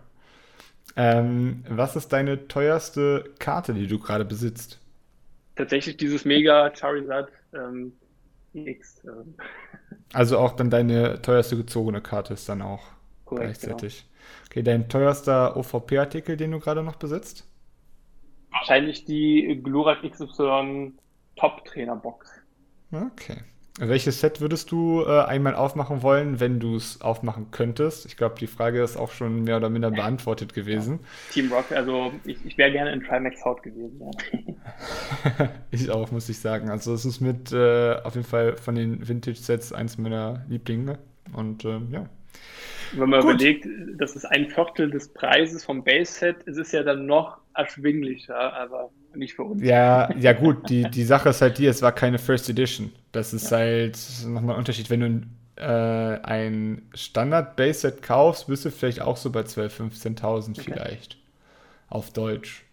[1.00, 4.80] Ähm, was ist deine teuerste Karte, die du gerade besitzt?
[5.54, 7.92] Tatsächlich dieses Mega Charizard ähm,
[8.52, 9.00] X.
[9.04, 9.34] Ähm.
[10.12, 12.82] Also auch dann deine teuerste gezogene Karte ist dann auch
[13.26, 14.06] Korrekt, gleichzeitig.
[14.08, 14.46] Genau.
[14.46, 17.46] Okay, dein teuerster OVP-Artikel, den du gerade noch besitzt?
[18.50, 20.94] Wahrscheinlich die Glurak XY
[21.36, 22.28] Top-Trainer-Box.
[22.90, 23.44] Okay.
[23.78, 28.06] Welches Set würdest du äh, einmal aufmachen wollen, wenn du es aufmachen könntest?
[28.06, 31.00] Ich glaube, die Frage ist auch schon mehr oder minder beantwortet gewesen.
[31.00, 31.32] Ja.
[31.32, 34.00] Team Rock, also ich, ich wäre gerne in Trimax Haut gewesen.
[34.00, 35.50] Ja.
[35.70, 36.70] ich auch, muss ich sagen.
[36.70, 40.98] Also es ist mit äh, auf jeden Fall von den Vintage-Sets eins meiner Lieblinge.
[41.32, 42.08] Und äh, ja.
[42.92, 43.34] Wenn man Gut.
[43.34, 43.66] überlegt,
[43.96, 48.90] das ist ein Viertel des Preises vom Base-Set, es ist ja dann noch erschwinglicher, aber
[49.14, 49.62] nicht für uns.
[49.62, 52.92] Ja, ja gut, die, die Sache ist halt die, es war keine First Edition.
[53.12, 53.58] Das ist ja.
[53.58, 54.90] halt nochmal ein Unterschied.
[54.90, 60.60] Wenn du äh, ein Standard-Base-Set kaufst, bist du vielleicht auch so bei 12.000, 15.000 okay.
[60.64, 61.16] vielleicht.
[61.88, 62.64] Auf Deutsch.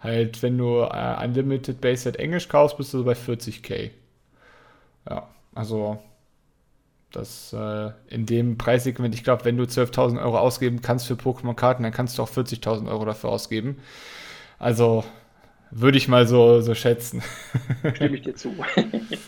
[0.00, 3.90] Halt, wenn du äh, Unlimited Base-Set Englisch kaufst, bist du so bei 40k.
[5.10, 5.98] Ja, also
[7.12, 11.82] das äh, in dem Preissegment, ich glaube, wenn du 12.000 Euro ausgeben kannst für Pokémon-Karten,
[11.82, 13.78] dann kannst du auch 40.000 Euro dafür ausgeben.
[14.58, 15.04] Also
[15.70, 17.22] würde ich mal so, so schätzen.
[17.94, 18.54] Stimme ich dir zu.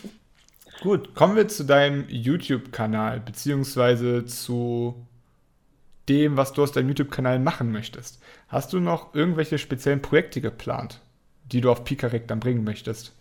[0.81, 5.07] Gut, kommen wir zu deinem YouTube-Kanal, beziehungsweise zu
[6.09, 8.19] dem, was du aus deinem YouTube-Kanal machen möchtest.
[8.47, 10.99] Hast du noch irgendwelche speziellen Projekte geplant,
[11.51, 13.13] die du auf Pikarek dann bringen möchtest?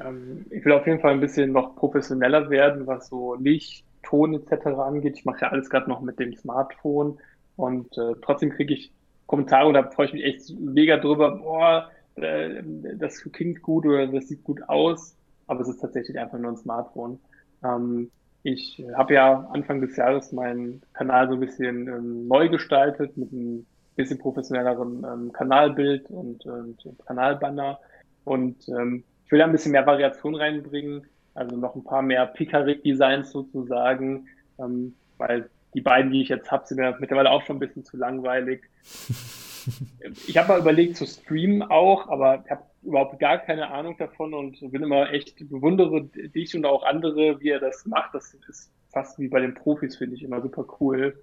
[0.00, 4.34] Ähm, ich will auf jeden Fall ein bisschen noch professioneller werden, was so Licht, Ton
[4.34, 4.66] etc.
[4.66, 5.16] angeht.
[5.18, 7.18] Ich mache ja alles gerade noch mit dem Smartphone
[7.56, 8.92] und äh, trotzdem kriege ich
[9.26, 11.36] Kommentare und da freue ich mich echt mega drüber.
[11.38, 12.62] Boah, äh,
[12.96, 15.16] das klingt gut oder das sieht gut aus,
[15.46, 17.18] aber es ist tatsächlich einfach nur ein Smartphone.
[17.64, 18.10] Ähm,
[18.42, 23.32] ich habe ja Anfang des Jahres meinen Kanal so ein bisschen ähm, neu gestaltet mit
[23.32, 23.66] einem
[23.96, 26.76] bisschen professionelleren ähm, Kanalbild und, und
[27.06, 27.80] Kanalbanner
[28.24, 32.26] und ähm, ich will da ein bisschen mehr Variation reinbringen, also noch ein paar mehr
[32.26, 37.56] Picarik-Designs sozusagen, ähm, weil die beiden, die ich jetzt habe, sind mir mittlerweile auch schon
[37.56, 38.62] ein bisschen zu langweilig.
[40.26, 44.32] ich habe mal überlegt zu streamen auch, aber ich habe überhaupt gar keine Ahnung davon
[44.32, 48.14] und bin immer echt bewundere dich und auch andere, wie er das macht.
[48.14, 51.20] Das ist fast wie bei den Profis, finde ich immer super cool.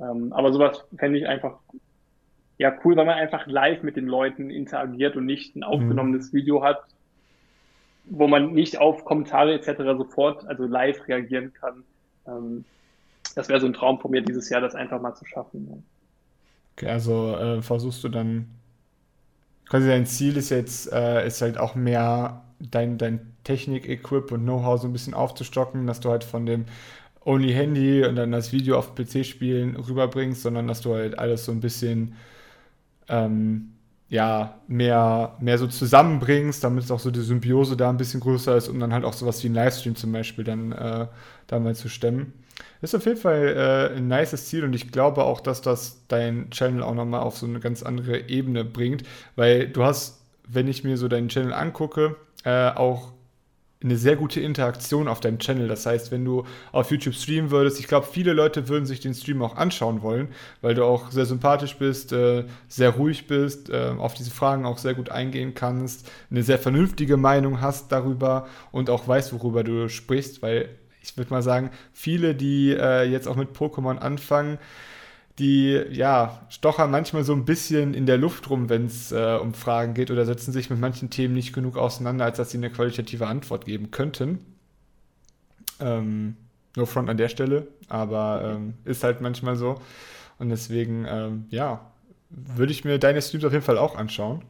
[0.00, 1.60] Ähm, aber sowas fände ich einfach
[2.58, 6.36] ja cool, weil man einfach live mit den Leuten interagiert und nicht ein aufgenommenes mhm.
[6.36, 6.82] Video hat,
[8.06, 9.82] wo man nicht auf Kommentare etc.
[9.96, 11.84] sofort, also live reagieren kann.
[12.26, 12.64] Ähm,
[13.34, 15.84] das wäre so ein Traum von mir dieses Jahr, das einfach mal zu schaffen.
[16.76, 18.48] Okay, also äh, versuchst du dann,
[19.68, 24.80] quasi dein Ziel ist jetzt, äh, ist halt auch mehr dein, dein Technik-Equip und Know-how
[24.80, 26.66] so ein bisschen aufzustocken, dass du halt von dem
[27.24, 31.44] Only Handy und dann das Video auf PC spielen rüberbringst, sondern dass du halt alles
[31.44, 32.16] so ein bisschen
[33.08, 33.73] ähm,
[34.08, 38.68] ja, mehr, mehr so zusammenbringst, damit auch so die Symbiose da ein bisschen größer ist,
[38.68, 41.06] um dann halt auch sowas wie ein Livestream zum Beispiel dann äh,
[41.46, 42.32] da mal zu stemmen.
[42.82, 46.50] Ist auf jeden Fall äh, ein nices Ziel und ich glaube auch, dass das dein
[46.50, 49.04] Channel auch nochmal auf so eine ganz andere Ebene bringt,
[49.36, 53.13] weil du hast, wenn ich mir so deinen Channel angucke, äh, auch
[53.84, 55.68] eine sehr gute Interaktion auf deinem Channel.
[55.68, 59.14] Das heißt, wenn du auf YouTube streamen würdest, ich glaube, viele Leute würden sich den
[59.14, 60.28] Stream auch anschauen wollen,
[60.62, 64.78] weil du auch sehr sympathisch bist, äh, sehr ruhig bist, äh, auf diese Fragen auch
[64.78, 69.88] sehr gut eingehen kannst, eine sehr vernünftige Meinung hast darüber und auch weißt, worüber du
[69.88, 70.70] sprichst, weil
[71.02, 74.58] ich würde mal sagen, viele, die äh, jetzt auch mit Pokémon anfangen,
[75.38, 79.52] die ja, stochern manchmal so ein bisschen in der Luft rum, wenn es äh, um
[79.52, 82.70] Fragen geht oder setzen sich mit manchen Themen nicht genug auseinander, als dass sie eine
[82.70, 84.38] qualitative Antwort geben könnten.
[85.80, 86.36] Ähm,
[86.76, 89.80] no front an der Stelle, aber ähm, ist halt manchmal so.
[90.38, 91.90] Und deswegen, ähm, ja,
[92.30, 94.42] würde ich mir deine Streams auf jeden Fall auch anschauen.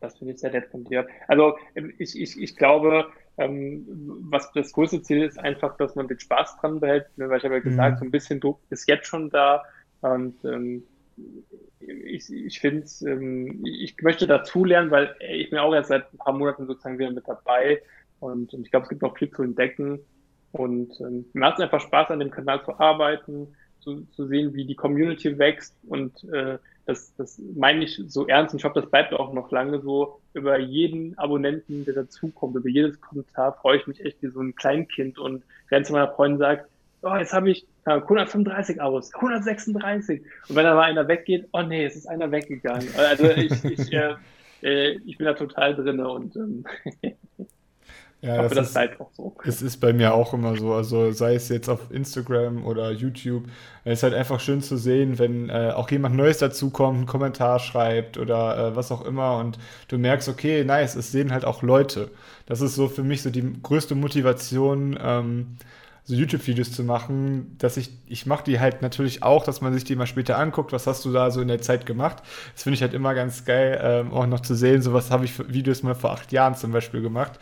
[0.00, 1.06] Das finde ich sehr nett von dir.
[1.26, 1.56] Also
[1.98, 3.06] ich, ich, ich glaube,
[3.38, 3.86] ähm,
[4.30, 7.06] was das größte Ziel ist, einfach, dass man den Spaß dran behält.
[7.16, 7.98] Ne, weil ich habe ja gesagt, mhm.
[7.98, 9.62] so ein bisschen Druck ist jetzt schon da.
[10.00, 10.84] Und ähm,
[11.80, 16.34] ich, ich finde ähm, ich möchte dazulernen, weil ich bin auch erst seit ein paar
[16.34, 17.82] Monaten sozusagen wieder mit dabei.
[18.20, 20.00] Und, und ich glaube, es gibt noch viel zu entdecken.
[20.52, 24.54] Und ähm, mir macht es einfach Spaß, an dem Kanal zu arbeiten, zu, zu sehen,
[24.54, 28.80] wie die Community wächst und äh, das, das meine ich so ernst und ich hoffe,
[28.80, 30.20] das bleibt auch noch lange so.
[30.32, 34.54] Über jeden Abonnenten, der dazukommt, über jedes Kommentar freue ich mich echt wie so ein
[34.54, 36.64] Kleinkind und renne zu meiner Freundin und sage,
[37.02, 40.22] oh, jetzt habe ich 135 Abos, 136.
[40.48, 42.88] Und wenn da mal einer weggeht, oh nee, es ist einer weggegangen.
[42.96, 44.14] Also ich, ich, äh,
[44.62, 46.64] äh ich bin da total drin und ähm,
[48.22, 49.36] Ja, das, das ist, bleibt auch so.
[49.44, 50.72] Es ist bei mir auch immer so.
[50.72, 53.44] Also sei es jetzt auf Instagram oder YouTube.
[53.84, 57.58] Es ist halt einfach schön zu sehen, wenn äh, auch jemand Neues dazukommt, einen Kommentar
[57.58, 59.58] schreibt oder äh, was auch immer und
[59.88, 62.10] du merkst, okay, nice, es sehen halt auch Leute.
[62.46, 65.56] Das ist so für mich so die größte Motivation, ähm,
[66.06, 69.82] so YouTube-Videos zu machen, dass ich, ich mache die halt natürlich auch, dass man sich
[69.82, 72.22] die mal später anguckt, was hast du da so in der Zeit gemacht.
[72.54, 75.24] Das finde ich halt immer ganz geil, ähm, auch noch zu sehen, so was habe
[75.24, 77.40] ich für Videos mal vor acht Jahren zum Beispiel gemacht.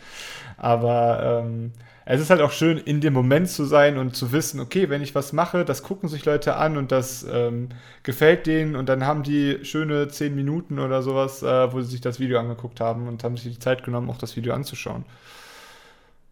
[0.57, 1.71] Aber ähm,
[2.05, 5.01] es ist halt auch schön, in dem Moment zu sein und zu wissen, okay, wenn
[5.01, 7.69] ich was mache, das gucken sich Leute an und das ähm,
[8.03, 12.01] gefällt denen und dann haben die schöne zehn Minuten oder sowas, äh, wo sie sich
[12.01, 15.05] das Video angeguckt haben und haben sich die Zeit genommen, auch das Video anzuschauen.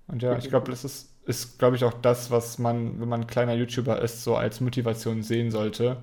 [0.08, 3.22] Und ja, ich glaube, das ist ist, glaube ich, auch das, was man, wenn man
[3.22, 5.98] ein kleiner YouTuber ist, so als Motivation sehen sollte.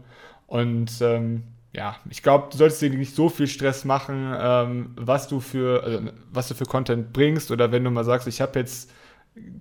[0.46, 5.28] Und ähm, ja, ich glaube, du solltest dir nicht so viel Stress machen, ähm, was
[5.28, 6.00] du für, also,
[6.32, 7.50] was du für Content bringst.
[7.50, 8.92] Oder wenn du mal sagst, ich habe jetzt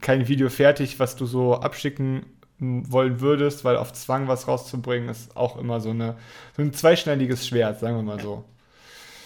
[0.02, 2.26] kein Video fertig, was du so abschicken
[2.60, 6.16] wollen würdest, weil auf Zwang was rauszubringen, ist auch immer so, eine,
[6.56, 8.44] so ein zweischneidiges Schwert, sagen wir mal so.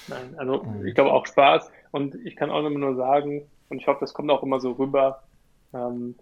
[0.08, 3.88] Nein, also ich glaube auch Spaß und ich kann auch immer nur sagen, und ich
[3.88, 5.24] hoffe, das kommt auch immer so rüber,
[5.74, 6.16] ähm,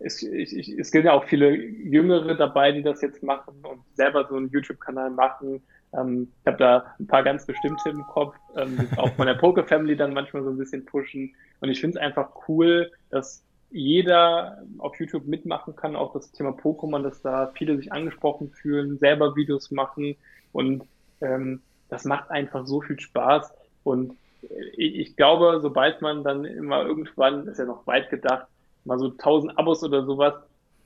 [0.00, 3.80] es, ich, ich, es gibt ja auch viele Jüngere dabei, die das jetzt machen und
[3.94, 5.62] selber so einen YouTube-Kanal machen.
[5.96, 9.64] Ähm, ich habe da ein paar ganz bestimmte im Kopf, ähm, auch von der Poker
[9.64, 11.34] Family dann manchmal so ein bisschen pushen.
[11.60, 16.50] Und ich finde es einfach cool, dass jeder auf YouTube mitmachen kann, auch das Thema
[16.50, 20.16] Pokémon, dass da viele sich angesprochen fühlen, selber Videos machen
[20.52, 20.84] und
[21.20, 23.52] ähm, das macht einfach so viel Spaß.
[23.82, 24.14] Und
[24.76, 28.46] ich, ich glaube, sobald man dann immer irgendwann, ist ja noch weit gedacht,
[28.84, 30.34] mal so 1000 Abos oder sowas.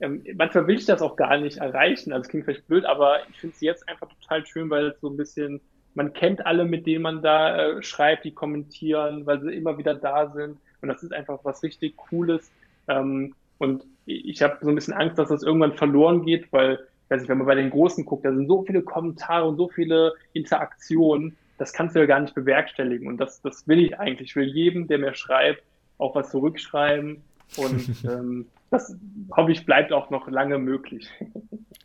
[0.00, 2.12] Ähm, manchmal will ich das auch gar nicht erreichen.
[2.12, 5.08] Also klingt vielleicht blöd, aber ich finde es jetzt einfach total schön, weil es so
[5.08, 5.60] ein bisschen,
[5.94, 9.94] man kennt alle, mit denen man da äh, schreibt, die kommentieren, weil sie immer wieder
[9.94, 10.58] da sind.
[10.80, 12.50] Und das ist einfach was richtig Cooles.
[12.86, 16.78] Ähm, und ich habe so ein bisschen Angst, dass das irgendwann verloren geht, weil,
[17.08, 19.68] weiß ich, wenn man bei den Großen guckt, da sind so viele Kommentare und so
[19.68, 23.08] viele Interaktionen, das kannst du ja gar nicht bewerkstelligen.
[23.08, 24.30] Und das, das will ich eigentlich.
[24.30, 25.64] Ich will jedem, der mir schreibt,
[25.98, 27.24] auch was zurückschreiben
[27.56, 28.94] und ähm, das
[29.36, 31.08] hoffe ich bleibt auch noch lange möglich.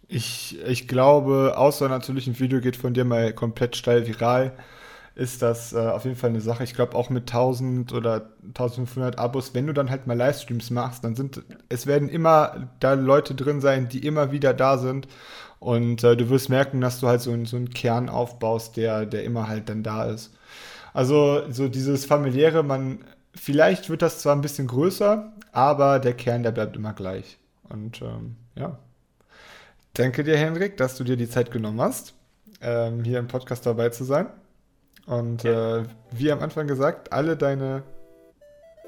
[0.09, 4.51] Ich, ich glaube, außer natürlich ein Video geht von dir mal komplett steil viral,
[5.15, 6.63] ist das äh, auf jeden Fall eine Sache.
[6.63, 11.03] Ich glaube auch mit 1000 oder 1500 Abos, wenn du dann halt mal Livestreams machst,
[11.03, 15.07] dann sind es werden immer da Leute drin sein, die immer wieder da sind
[15.59, 19.23] und äh, du wirst merken, dass du halt so, so einen Kern aufbaust, der, der
[19.23, 20.31] immer halt dann da ist.
[20.93, 22.99] Also so dieses familiäre, man
[23.35, 27.37] vielleicht wird das zwar ein bisschen größer, aber der Kern, der bleibt immer gleich.
[27.69, 28.77] Und ähm, ja.
[29.93, 32.15] Danke dir, Hendrik, dass du dir die Zeit genommen hast,
[32.61, 34.27] ähm, hier im Podcast dabei zu sein.
[35.05, 37.83] Und äh, wie am Anfang gesagt, alle deine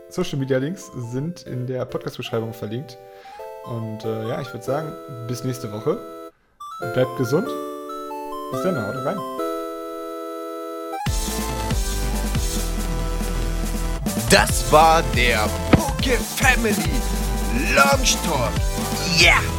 [0.10, 2.98] Social Media Links sind in der Podcast-Beschreibung verlinkt.
[3.66, 4.92] Und äh, ja, ich würde sagen,
[5.28, 6.00] bis nächste Woche.
[6.94, 7.48] Bleibt gesund.
[8.52, 9.18] Bis dann, haut rein.
[14.30, 15.48] Das war der
[16.14, 17.02] Family
[17.76, 18.54] Launch Talk.
[19.18, 19.55] Yeah!